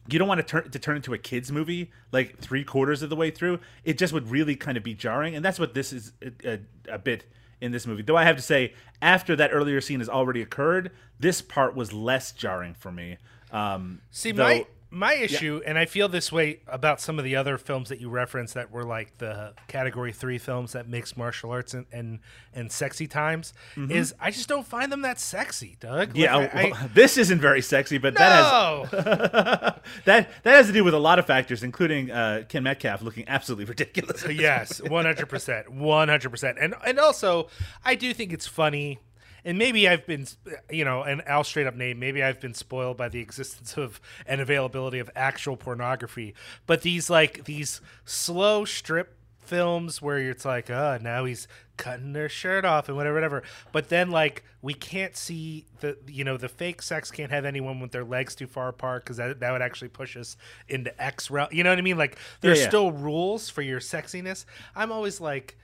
[0.06, 3.08] You don't want to turn to turn into a kids movie like three quarters of
[3.08, 3.58] the way through.
[3.84, 6.60] It just would really kind of be jarring, and that's what this is a, a,
[6.96, 7.24] a bit
[7.58, 8.02] in this movie.
[8.02, 11.94] Though I have to say, after that earlier scene has already occurred, this part was
[11.94, 13.16] less jarring for me.
[13.50, 15.70] Um, See, though, my my issue, yeah.
[15.70, 18.70] and I feel this way about some of the other films that you referenced that
[18.70, 22.18] were like the category three films that mix martial arts and and,
[22.52, 23.90] and sexy times, mm-hmm.
[23.90, 26.16] is I just don't find them that sexy, Doug.
[26.16, 28.18] Yeah, like, well, I, this isn't very sexy, but no!
[28.18, 29.74] that has
[30.04, 33.28] that that has to do with a lot of factors, including uh, Ken Metcalf looking
[33.28, 34.26] absolutely ridiculous.
[34.28, 37.48] yes, one hundred percent, one hundred percent, and and also
[37.84, 38.98] I do think it's funny
[39.44, 40.26] and maybe I've been,
[40.70, 44.00] you know, and I'll straight up name, maybe I've been spoiled by the existence of
[44.26, 46.34] and availability of actual pornography.
[46.66, 49.16] But these like these slow strip
[49.50, 53.42] films where it's like, oh, now he's cutting their shirt off and whatever, whatever.
[53.72, 57.80] But then like we can't see the, you know, the fake sex can't have anyone
[57.80, 60.36] with their legs too far apart because that that would actually push us
[60.68, 61.48] into X realm.
[61.50, 61.98] You know what I mean?
[61.98, 62.70] Like there's yeah, yeah.
[62.70, 64.44] still rules for your sexiness.
[64.76, 65.58] I'm always like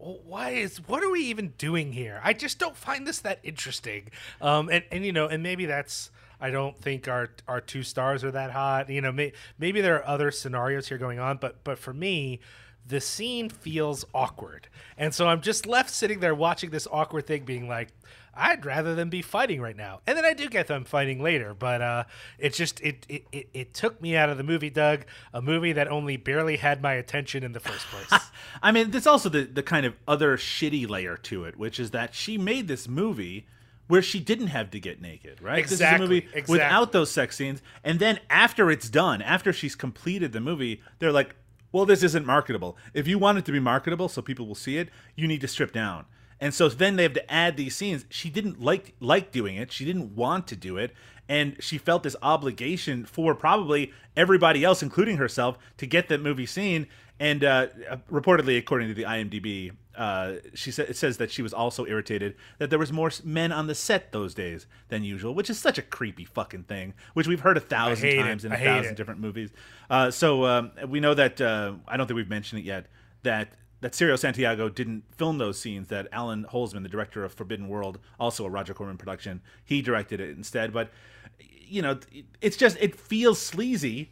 [0.00, 2.20] why is what are we even doing here?
[2.24, 4.10] I just don't find this that interesting.
[4.40, 6.10] Um, and and you know, and maybe that's
[6.40, 8.88] I don't think our our two stars are that hot.
[8.88, 12.40] You know, may, maybe there are other scenarios here going on, but but for me,
[12.86, 17.44] the scene feels awkward, and so I'm just left sitting there watching this awkward thing,
[17.44, 17.88] being like.
[18.34, 21.54] I'd rather them be fighting right now, and then I do get them fighting later.
[21.54, 22.04] But uh,
[22.38, 25.04] it's just it, it it it took me out of the movie, Doug.
[25.34, 28.22] A movie that only barely had my attention in the first place.
[28.62, 31.90] I mean, there's also the the kind of other shitty layer to it, which is
[31.90, 33.46] that she made this movie
[33.88, 35.58] where she didn't have to get naked, right?
[35.58, 36.52] Exactly, This is a movie exactly.
[36.52, 41.10] without those sex scenes, and then after it's done, after she's completed the movie, they're
[41.10, 41.34] like,
[41.72, 42.76] "Well, this isn't marketable.
[42.94, 45.48] If you want it to be marketable, so people will see it, you need to
[45.48, 46.04] strip down."
[46.40, 48.06] And so then they have to add these scenes.
[48.08, 49.70] She didn't like like doing it.
[49.70, 50.92] She didn't want to do it,
[51.28, 56.46] and she felt this obligation for probably everybody else, including herself, to get that movie
[56.46, 56.86] seen.
[57.18, 57.66] And uh,
[58.10, 62.70] reportedly, according to the IMDb, uh, she it says that she was also irritated that
[62.70, 65.82] there was more men on the set those days than usual, which is such a
[65.82, 68.22] creepy fucking thing, which we've heard a thousand hate it.
[68.22, 68.96] times in a thousand it.
[68.96, 69.50] different movies.
[69.90, 72.86] Uh, so um, we know that uh, I don't think we've mentioned it yet
[73.24, 75.88] that that Cirio Santiago didn't film those scenes.
[75.88, 80.20] That Allan Holzman, the director of Forbidden World, also a Roger Corman production, he directed
[80.20, 80.72] it instead.
[80.72, 80.90] But
[81.38, 81.98] you know,
[82.40, 84.10] it's just it feels sleazy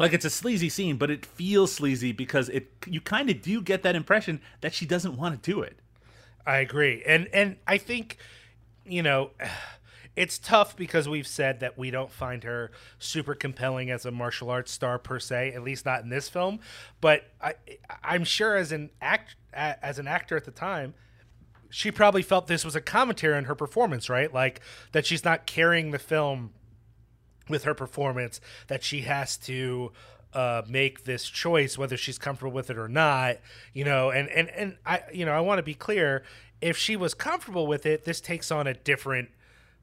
[0.00, 3.60] like it's a sleazy scene, but it feels sleazy because it you kind of do
[3.60, 5.78] get that impression that she doesn't want to do it.
[6.46, 8.16] I agree, and and I think
[8.86, 9.30] you know
[10.20, 14.50] it's tough because we've said that we don't find her super compelling as a martial
[14.50, 16.60] arts star per se, at least not in this film.
[17.00, 17.54] But I
[18.04, 20.92] I'm sure as an act as an actor at the time.
[21.70, 24.32] She probably felt this was a commentary on her performance, right?
[24.32, 24.60] Like
[24.92, 26.50] that she's not carrying the film
[27.48, 29.90] with her performance that she has to
[30.34, 33.38] uh, make this choice whether she's comfortable with it or not
[33.74, 36.22] you know and and and i you know i want to be clear
[36.60, 39.28] if she was comfortable with it this takes on a different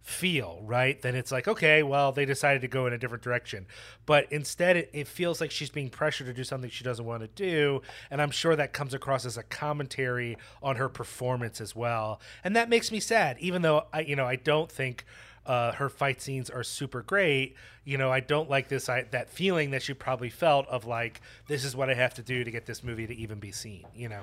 [0.01, 3.65] feel right then it's like okay well they decided to go in a different direction
[4.05, 7.21] but instead it, it feels like she's being pressured to do something she doesn't want
[7.21, 11.75] to do and i'm sure that comes across as a commentary on her performance as
[11.75, 15.03] well and that makes me sad even though i you know i don't think
[15.47, 17.55] uh, her fight scenes are super great.
[17.85, 21.21] You know, I don't like this I, that feeling that she probably felt of like
[21.47, 23.85] this is what I have to do to get this movie to even be seen.
[23.95, 24.21] You know,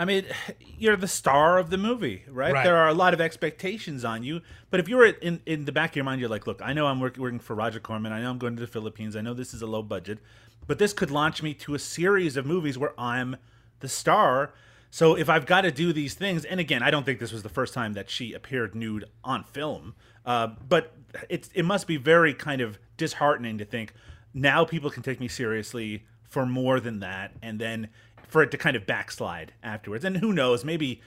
[0.00, 0.24] I mean,
[0.78, 2.54] you're the star of the movie, right?
[2.54, 2.64] Right.
[2.64, 4.40] There are a lot of expectations on you.
[4.70, 6.86] But if you're in in the back of your mind, you're like, look, I know
[6.86, 8.12] I'm work, working for Roger Corman.
[8.12, 9.14] I know I'm going to the Philippines.
[9.14, 10.18] I know this is a low budget,
[10.66, 13.36] but this could launch me to a series of movies where I'm
[13.80, 14.52] the star.
[14.90, 17.44] So if I've got to do these things, and again, I don't think this was
[17.44, 19.94] the first time that she appeared nude on film,
[20.26, 20.94] uh, but
[21.28, 23.92] it's it must be very kind of disheartening to think
[24.32, 27.88] now people can take me seriously for more than that, and then
[28.30, 30.04] for it to kind of backslide afterwards.
[30.04, 31.00] And who knows, maybe.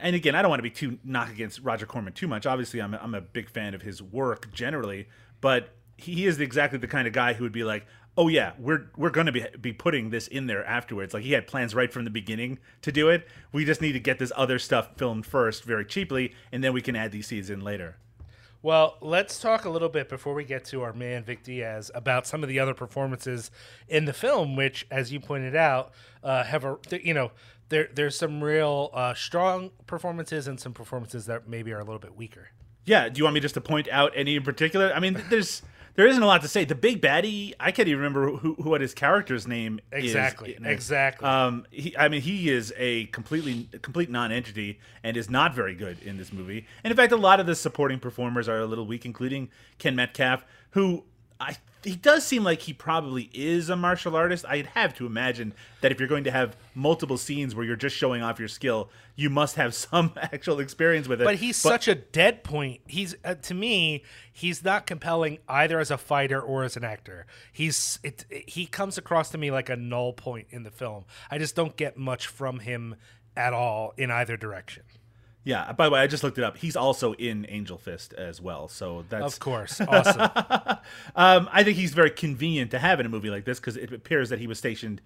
[0.00, 2.46] And again, I don't want to be too knock against Roger Corman too much.
[2.46, 5.08] Obviously, I'm a, I'm a big fan of his work generally,
[5.40, 7.86] but he is exactly the kind of guy who would be like,
[8.16, 11.32] "Oh yeah, we're we're going to be be putting this in there afterwards." Like he
[11.32, 13.28] had plans right from the beginning to do it.
[13.52, 16.80] We just need to get this other stuff filmed first, very cheaply, and then we
[16.80, 17.96] can add these scenes in later.
[18.64, 22.26] Well, let's talk a little bit before we get to our man Vic Diaz about
[22.26, 23.50] some of the other performances
[23.88, 27.32] in the film, which, as you pointed out, uh, have a you know
[27.68, 31.98] there there's some real uh, strong performances and some performances that maybe are a little
[31.98, 32.52] bit weaker.
[32.86, 34.94] Yeah, do you want me just to point out any in particular?
[34.94, 35.60] I mean, there's
[35.94, 36.64] there isn't a lot to say.
[36.64, 40.62] The big baddie, I can't even remember who, who what his character's name Exactly, is.
[40.64, 41.28] exactly.
[41.28, 46.02] Um, he, I mean, he is a completely complete non-entity and is not very good
[46.02, 46.66] in this movie.
[46.82, 49.94] And in fact, a lot of the supporting performers are a little weak, including Ken
[49.94, 51.04] Metcalfe, who
[51.40, 54.44] I he does seem like he probably is a martial artist.
[54.48, 57.96] I'd have to imagine that if you're going to have multiple scenes where you're just
[57.96, 61.24] showing off your skill, you must have some actual experience with it.
[61.24, 62.80] But he's such a dead point.
[62.86, 67.26] He's uh, to me, he's not compelling either as a fighter or as an actor.
[67.52, 71.04] He's it, he comes across to me like a null point in the film.
[71.30, 72.96] I just don't get much from him
[73.36, 74.84] at all in either direction.
[75.44, 75.72] Yeah.
[75.72, 76.56] By the way, I just looked it up.
[76.56, 78.66] He's also in Angel Fist as well.
[78.68, 80.20] So that's Of course, awesome.
[81.16, 83.92] um, I think he's very convenient to have in a movie like this because it
[83.92, 85.02] appears that he was stationed,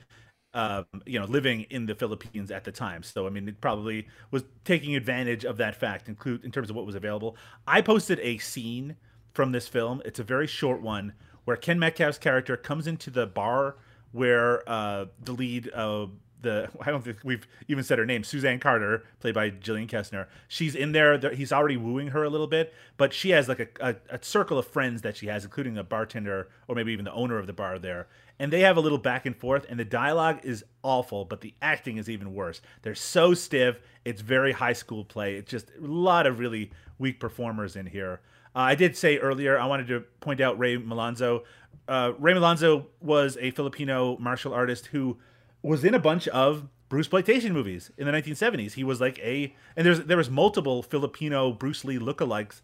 [0.54, 3.02] um, you know, living in the Philippines at the time.
[3.02, 6.76] So I mean, it probably was taking advantage of that fact, include in terms of
[6.76, 7.36] what was available.
[7.66, 8.96] I posted a scene
[9.32, 10.02] from this film.
[10.04, 13.76] It's a very short one where Ken Metcalfe's character comes into the bar
[14.12, 16.06] where uh, the lead uh,
[16.40, 20.26] the I don't think we've even said her name, Suzanne Carter, played by Jillian Kesner.
[20.48, 21.18] She's in there.
[21.34, 24.58] He's already wooing her a little bit, but she has like a, a, a circle
[24.58, 27.52] of friends that she has, including a bartender or maybe even the owner of the
[27.52, 28.08] bar there.
[28.38, 31.54] And they have a little back and forth, and the dialogue is awful, but the
[31.60, 32.60] acting is even worse.
[32.82, 33.80] They're so stiff.
[34.04, 35.34] It's very high school play.
[35.34, 38.20] It's just a lot of really weak performers in here.
[38.54, 41.42] Uh, I did say earlier, I wanted to point out Rey Malonzo.
[41.88, 45.16] Uh, Rey Malonzo was a Filipino martial artist who
[45.62, 48.72] was in a bunch of Bruce exploitation movies in the 1970s.
[48.72, 52.60] He was like a, and there's there was multiple Filipino Bruce Lee lookalikes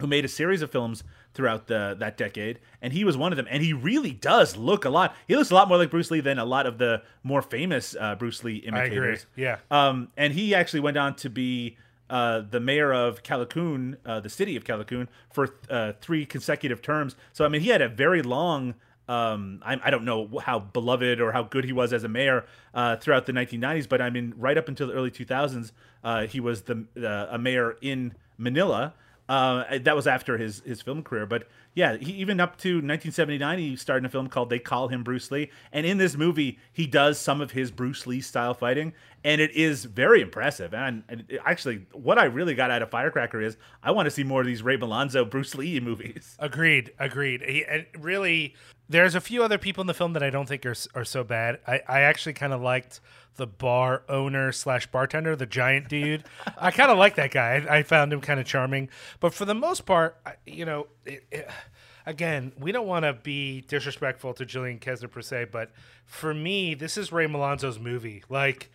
[0.00, 1.04] who made a series of films
[1.34, 3.46] throughout the that decade, and he was one of them.
[3.50, 5.14] And he really does look a lot.
[5.28, 7.94] He looks a lot more like Bruce Lee than a lot of the more famous
[7.98, 9.26] uh, Bruce Lee I imitators.
[9.32, 9.44] agree.
[9.44, 9.58] Yeah.
[9.70, 11.76] Um, and he actually went on to be
[12.10, 17.16] uh, the mayor of Caloocan, uh, the city of Caloocan, for uh, three consecutive terms.
[17.32, 18.74] So I mean, he had a very long.
[19.12, 22.46] Um, I, I don't know how beloved or how good he was as a mayor
[22.72, 26.40] uh, throughout the 1990s, but I mean, right up until the early 2000s, uh, he
[26.40, 28.94] was the uh, a mayor in Manila.
[29.28, 33.58] Uh, that was after his his film career, but yeah, he, even up to 1979,
[33.58, 36.58] he starred in a film called They Call Him Bruce Lee, and in this movie,
[36.72, 38.92] he does some of his Bruce Lee style fighting,
[39.24, 40.74] and it is very impressive.
[40.74, 44.10] And, and it- actually, what I really got out of Firecracker is I want to
[44.10, 46.36] see more of these Rey Malonzo Bruce Lee movies.
[46.40, 46.92] Agreed.
[46.98, 47.42] Agreed.
[47.42, 47.64] He,
[47.98, 48.54] really,
[48.88, 51.24] there's a few other people in the film that I don't think are are so
[51.24, 51.60] bad.
[51.66, 53.00] I, I actually kind of liked
[53.36, 56.24] the bar owner slash bartender, the giant dude.
[56.58, 57.64] I kind of like that guy.
[57.66, 58.90] I, I found him kind of charming.
[59.20, 61.48] But for the most part, I, you know, it, it,
[62.06, 65.70] again, we don't want to be disrespectful to Jillian Kesner per se, but
[66.04, 68.22] for me, this is Rey Malonzo's movie.
[68.28, 68.70] Like.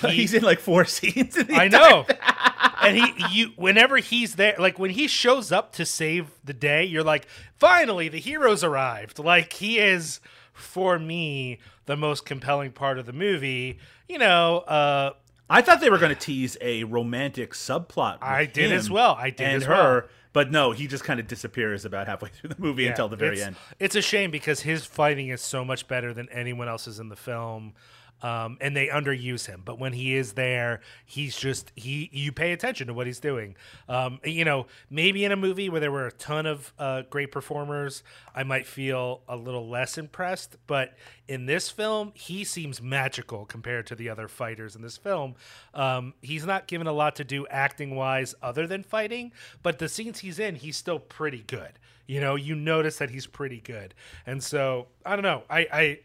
[0.00, 1.36] he- He's in like four scenes.
[1.36, 2.04] In the I know.
[2.82, 6.84] and he you whenever he's there like when he shows up to save the day,
[6.84, 9.18] you're like, finally the heroes arrived.
[9.18, 10.20] Like he is
[10.52, 13.78] for me the most compelling part of the movie.
[14.08, 15.12] You know, uh
[15.50, 18.18] I thought they were going to tease a romantic subplot.
[18.20, 19.16] I did as well.
[19.18, 20.02] I did and as her, well.
[20.32, 23.16] But no, he just kind of disappears about halfway through the movie yeah, until the
[23.16, 23.56] very end.
[23.78, 27.16] It's a shame because his fighting is so much better than anyone else's in the
[27.16, 27.74] film.
[28.20, 32.10] Um, and they underuse him, but when he is there, he's just he.
[32.12, 33.54] You pay attention to what he's doing.
[33.88, 37.30] Um, you know, maybe in a movie where there were a ton of uh, great
[37.30, 38.02] performers,
[38.34, 40.56] I might feel a little less impressed.
[40.66, 40.96] But
[41.28, 45.36] in this film, he seems magical compared to the other fighters in this film.
[45.72, 49.32] Um, he's not given a lot to do acting wise, other than fighting.
[49.62, 51.78] But the scenes he's in, he's still pretty good.
[52.08, 53.94] You know, you notice that he's pretty good,
[54.26, 55.42] and so I don't know.
[55.50, 55.98] I, I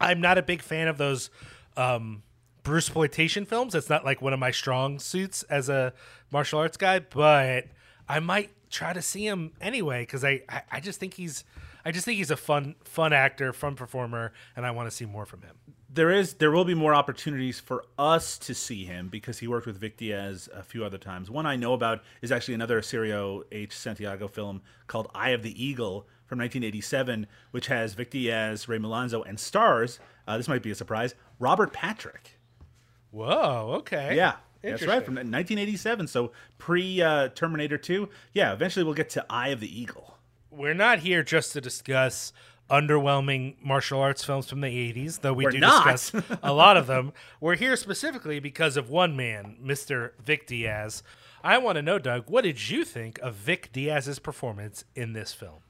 [0.00, 1.30] I'm not a big fan of those
[1.76, 2.22] um,
[2.62, 3.74] Bruce exploitation films.
[3.74, 5.92] It's not like one of my strong suits as a
[6.30, 7.66] martial arts guy, but
[8.08, 11.44] I might try to see him anyway because I, I I just think he's
[11.84, 15.06] I just think he's a fun fun actor, fun performer, and I want to see
[15.06, 15.56] more from him.
[15.90, 19.66] there is there will be more opportunities for us to see him because he worked
[19.66, 21.30] with Vic Diaz a few other times.
[21.30, 23.74] One I know about is actually another Cirio H.
[23.76, 29.26] Santiago film called Eye of the Eagle from 1987, which has Vic Diaz, Rey Malonzo,
[29.26, 29.98] and stars.
[30.26, 31.14] Uh, this might be a surprise.
[31.38, 32.38] Robert Patrick.
[33.10, 36.06] Whoa, okay, Yeah, that's right from 1987.
[36.08, 38.08] So pre uh, Terminator 2.
[38.34, 40.18] Yeah, eventually we'll get to Eye of the Eagle.
[40.50, 42.32] We're not here just to discuss
[42.70, 45.90] underwhelming martial arts films from the 80s, though we We're do not.
[45.90, 47.14] discuss a lot of them.
[47.40, 50.10] We're here specifically because of one man, Mr.
[50.22, 51.02] Vic Diaz.
[51.42, 55.32] I want to know, Doug, what did you think of Vic Diaz's performance in this
[55.32, 55.60] film?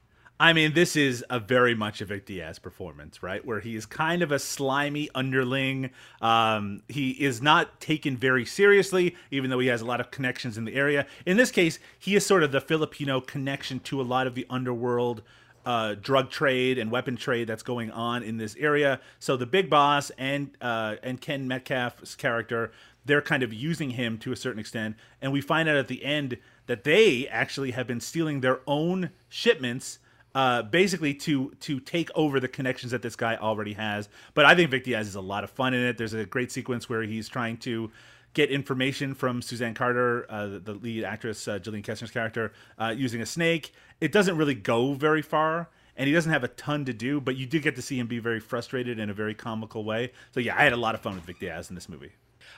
[0.41, 3.45] I mean, this is a very much a Vic Diaz performance, right?
[3.45, 5.89] Where he is kind of a slimy underling.
[6.21, 10.57] Um, he is not taken very seriously, even though he has a lot of connections
[10.57, 11.05] in the area.
[11.25, 14.45] In this case, he is sort of the Filipino connection to a lot of the
[14.49, 15.23] underworld
[15.65, 19.01] uh, drug trade and weapon trade that's going on in this area.
[19.19, 22.71] So the big boss and uh, and Ken Metcalfe's character,
[23.03, 26.05] they're kind of using him to a certain extent, and we find out at the
[26.05, 26.37] end
[26.67, 29.99] that they actually have been stealing their own shipments
[30.35, 34.09] uh, basically to to take over the connections that this guy already has.
[34.33, 35.97] But I think Vic Diaz is a lot of fun in it.
[35.97, 37.91] There's a great sequence where he's trying to
[38.33, 43.21] get information from Suzanne Carter, uh, the- lead actress, uh, Jillian Kesner's character, uh, using
[43.21, 43.73] a snake.
[43.99, 45.69] It doesn't really go very far.
[45.97, 48.07] And he doesn't have a ton to do, but you do get to see him
[48.07, 50.13] be very frustrated in a very comical way.
[50.31, 52.13] So yeah, I had a lot of fun with Vic Diaz in this movie.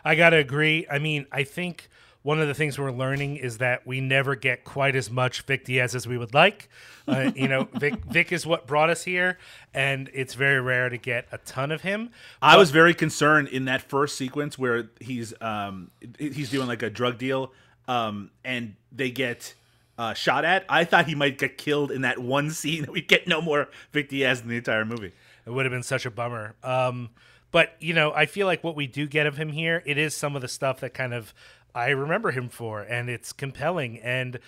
[0.06, 0.86] I got to agree.
[0.92, 1.90] I mean, I think
[2.24, 5.66] one of the things we're learning is that we never get quite as much Vic
[5.66, 6.70] Diaz as we would like.
[7.08, 9.38] Uh, you know, Vic, Vic is what brought us here,
[9.74, 12.12] and it's very rare to get a ton of him.
[12.42, 16.90] I was very concerned in that first sequence where he's um he's doing like a
[16.90, 17.52] drug deal
[17.88, 19.56] um and they get
[19.98, 20.66] uh, shot at.
[20.70, 22.88] I thought he might get killed in that one scene.
[22.92, 25.12] We get no more Vic Diaz in the entire movie.
[25.46, 26.56] It would have been such a bummer.
[26.64, 27.10] Um,
[27.52, 30.16] But you know, I feel like what we do get of him here, it is
[30.16, 31.34] some of the stuff that kind of
[31.74, 34.00] I remember him for, and it's compelling.
[34.00, 34.40] And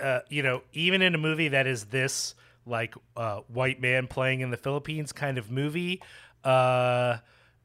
[0.00, 2.34] uh, you know, even in a movie that is this
[2.66, 6.02] like uh, white man playing in the Philippines kind of movie.
[6.44, 7.18] Uh,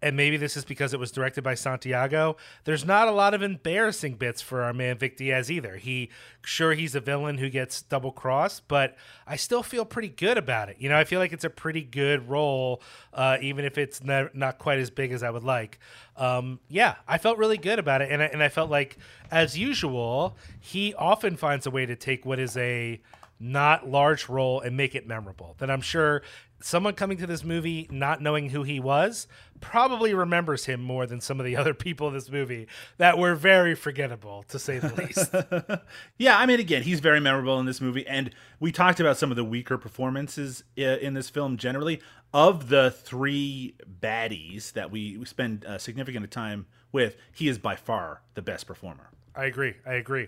[0.05, 2.37] and maybe this is because it was directed by Santiago.
[2.63, 5.77] There's not a lot of embarrassing bits for our man Vic Diaz either.
[5.77, 6.11] He
[6.43, 8.95] sure he's a villain who gets double crossed, but
[9.25, 10.75] I still feel pretty good about it.
[10.77, 12.83] You know, I feel like it's a pretty good role,
[13.15, 15.79] uh, even if it's not, not quite as big as I would like.
[16.15, 18.99] Um, yeah, I felt really good about it, and I, and I felt like,
[19.31, 23.01] as usual, he often finds a way to take what is a
[23.45, 25.55] not large role and make it memorable.
[25.59, 26.23] That I'm sure
[26.61, 29.27] someone coming to this movie not knowing who he was
[29.61, 32.67] probably remembers him more than some of the other people in this movie
[32.97, 35.81] that were very forgettable to say the least.
[36.17, 39.31] yeah, I mean again, he's very memorable in this movie and we talked about some
[39.31, 42.01] of the weaker performances uh, in this film generally.
[42.33, 48.23] Of the three baddies that we spend a significant time with, he is by far
[48.33, 49.09] the best performer.
[49.33, 49.75] I agree.
[49.85, 50.27] I agree.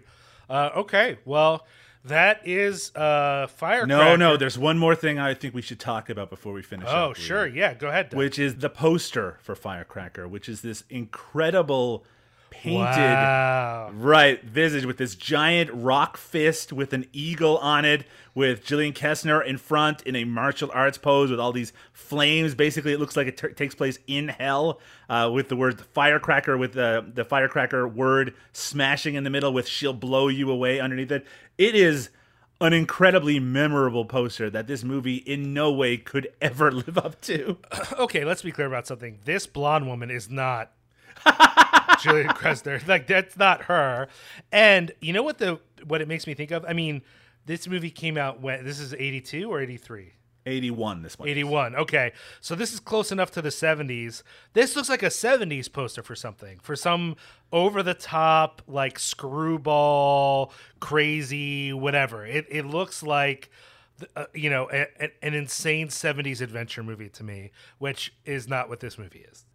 [0.50, 1.66] Uh, okay, well,
[2.06, 3.86] that is uh fire.
[3.86, 4.38] No, no.
[4.38, 6.88] There's one more thing I think we should talk about before we finish.
[6.90, 7.46] Oh, sure.
[7.48, 8.10] Yeah, go ahead.
[8.10, 8.18] Doug.
[8.18, 12.06] Which is the poster for Firecracker, which is this incredible
[12.50, 13.92] painted wow.
[13.94, 19.46] right visage with this giant rock fist with an eagle on it with Jillian Kesner
[19.46, 23.28] in front in a martial arts pose with all these flames basically it looks like
[23.28, 24.80] it t- takes place in hell
[25.10, 29.68] uh, with the word firecracker with the the firecracker word smashing in the middle with
[29.68, 31.26] she'll blow you away underneath it
[31.58, 32.10] it is
[32.60, 37.58] an incredibly memorable poster that this movie in no way could ever live up to.
[37.98, 39.20] Okay, let's be clear about something.
[39.26, 40.72] This blonde woman is not
[42.00, 42.82] Jillian Kesner.
[42.88, 44.08] Like that's not her.
[44.52, 46.66] And you know what the what it makes me think of?
[46.66, 47.02] I mean,
[47.46, 50.14] this movie came out when this is 82 or 83?
[50.48, 54.24] 81 this one 81 okay so this is close enough to the 70s
[54.54, 57.18] this looks like a 70s poster for something for some
[57.52, 63.50] over the top like screwball crazy whatever it, it looks like
[64.16, 68.70] uh, you know a, a, an insane 70s adventure movie to me which is not
[68.70, 69.46] what this movie is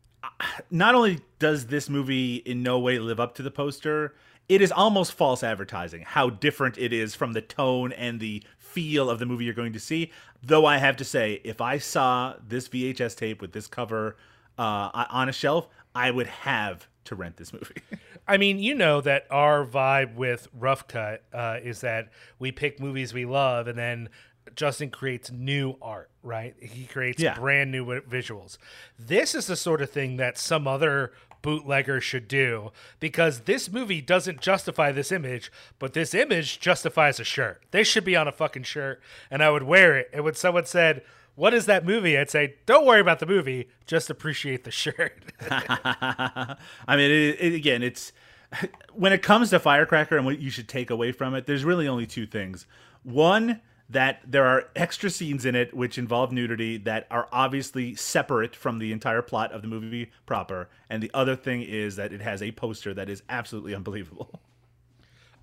[0.71, 4.15] not only does this movie in no way live up to the poster
[4.49, 8.43] it is almost false advertising how different it is from the tone and the
[8.73, 10.11] feel of the movie you're going to see.
[10.43, 14.17] Though I have to say, if I saw this VHS tape with this cover
[14.59, 17.83] uh, on a shelf, I would have to rent this movie.
[18.29, 22.81] I mean, you know that our vibe with Rough Cut uh, is that we pick
[22.81, 24.09] movies we love and then
[24.57, 26.55] Justin creates new art, right?
[26.61, 27.35] He creates yeah.
[27.35, 28.59] brand new visuals.
[28.99, 34.01] This is the sort of thing that some other bootlegger should do because this movie
[34.01, 37.63] doesn't justify this image, but this image justifies a shirt.
[37.73, 39.01] They should be on a fucking shirt,
[39.31, 40.09] and I would wear it.
[40.13, 41.03] And when someone said,
[41.35, 42.17] what is that movie?
[42.17, 45.19] I'd say, don't worry about the movie, just appreciate the shirt.
[45.51, 46.57] I
[46.91, 48.13] mean, it, it, again, it's
[48.93, 51.89] when it comes to Firecracker and what you should take away from it, there's really
[51.89, 52.67] only two things.
[53.03, 53.61] One,
[53.93, 58.79] that there are extra scenes in it which involve nudity that are obviously separate from
[58.79, 60.69] the entire plot of the movie proper.
[60.91, 64.41] And the other thing is that it has a poster that is absolutely unbelievable.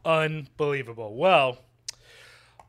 [0.06, 1.16] Unbelievable.
[1.16, 1.60] Well,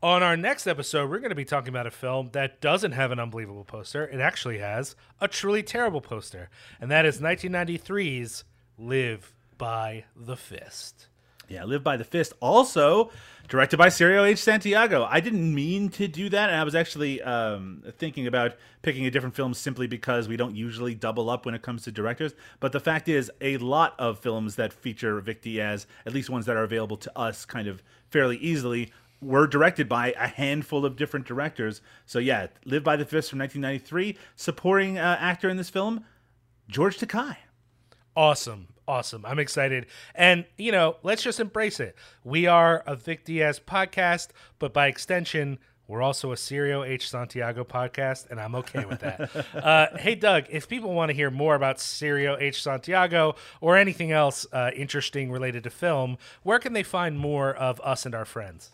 [0.03, 3.11] on our next episode, we're going to be talking about a film that doesn't have
[3.11, 4.05] an unbelievable poster.
[4.05, 8.43] It actually has a truly terrible poster, and that is 1993's
[8.77, 11.07] Live by the Fist.
[11.51, 12.31] Yeah, Live by the Fist.
[12.39, 13.11] Also
[13.49, 14.37] directed by Cirio H.
[14.37, 15.05] Santiago.
[15.09, 19.11] I didn't mean to do that, and I was actually um, thinking about picking a
[19.11, 22.33] different film simply because we don't usually double up when it comes to directors.
[22.61, 26.45] But the fact is, a lot of films that feature Vic Diaz, at least ones
[26.45, 30.95] that are available to us kind of fairly easily, were directed by a handful of
[30.95, 31.81] different directors.
[32.05, 34.17] So yeah, Live by the Fist from 1993.
[34.37, 36.05] Supporting uh, actor in this film,
[36.69, 37.35] George Takei.
[38.15, 39.25] Awesome awesome.
[39.25, 39.85] I'm excited.
[40.13, 41.95] And, you know, let's just embrace it.
[42.25, 47.09] We are a Vic Diaz podcast, but by extension, we're also a Cirio H.
[47.09, 49.45] Santiago podcast, and I'm okay with that.
[49.55, 52.61] uh, hey, Doug, if people want to hear more about Cirio H.
[52.63, 57.79] Santiago or anything else uh, interesting related to film, where can they find more of
[57.81, 58.71] us and our friends?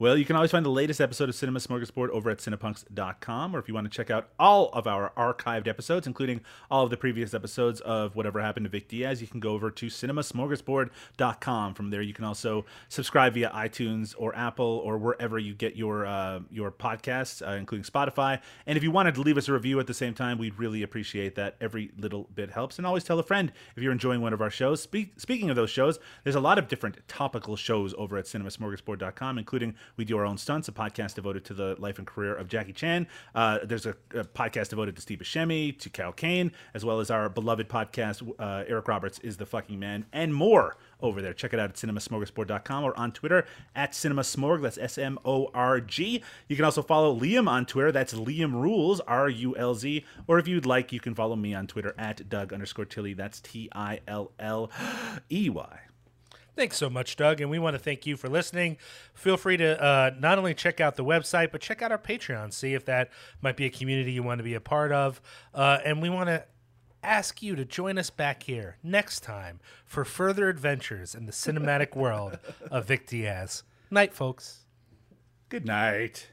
[0.00, 3.58] Well, you can always find the latest episode of Cinema Smorgasbord over at cinepunks.com, or
[3.58, 6.40] if you want to check out all of our archived episodes, including
[6.70, 9.70] all of the previous episodes of Whatever Happened to Vic Diaz, you can go over
[9.70, 11.74] to cinemasmorgasbord.com.
[11.74, 16.06] From there, you can also subscribe via iTunes or Apple or wherever you get your
[16.06, 18.40] uh, your podcasts, uh, including Spotify.
[18.64, 20.82] And if you wanted to leave us a review at the same time, we'd really
[20.82, 21.56] appreciate that.
[21.60, 22.78] Every little bit helps.
[22.78, 24.80] And always tell a friend if you're enjoying one of our shows.
[24.80, 29.36] Spe- speaking of those shows, there's a lot of different topical shows over at cinemasmorgasbord.com,
[29.36, 32.48] including We do our own stunts, a podcast devoted to the life and career of
[32.48, 33.06] Jackie Chan.
[33.34, 37.10] Uh, there's a, a, podcast devoted to Steve Buscemi, to Cal Kane, as well as
[37.10, 41.32] our beloved podcast, uh, Eric Roberts is the fucking man, and more over there.
[41.32, 44.62] Check it out at cinemasmorgasbord.com or on Twitter at cinemasmorg.
[44.62, 46.22] That's S M O R G.
[46.48, 47.92] You can also follow Liam on Twitter.
[47.92, 50.04] That's Liam Rules, R U L Z.
[50.26, 53.14] Or if you'd like, you can follow me on Twitter at Doug underscore Tilly.
[53.14, 54.70] That's T I L L
[55.30, 55.80] E Y.
[56.56, 57.40] Thanks so much, Doug.
[57.40, 58.76] And we want to thank you for listening.
[59.14, 62.52] Feel free to uh, not only check out the website, but check out our Patreon.
[62.52, 65.20] See if that might be a community you want to be a part of.
[65.54, 66.44] Uh, and we want to
[67.02, 71.96] ask you to join us back here next time for further adventures in the cinematic
[71.96, 72.38] world
[72.70, 73.62] of Vic Diaz.
[73.90, 74.66] Night, folks.
[75.48, 76.28] Good night.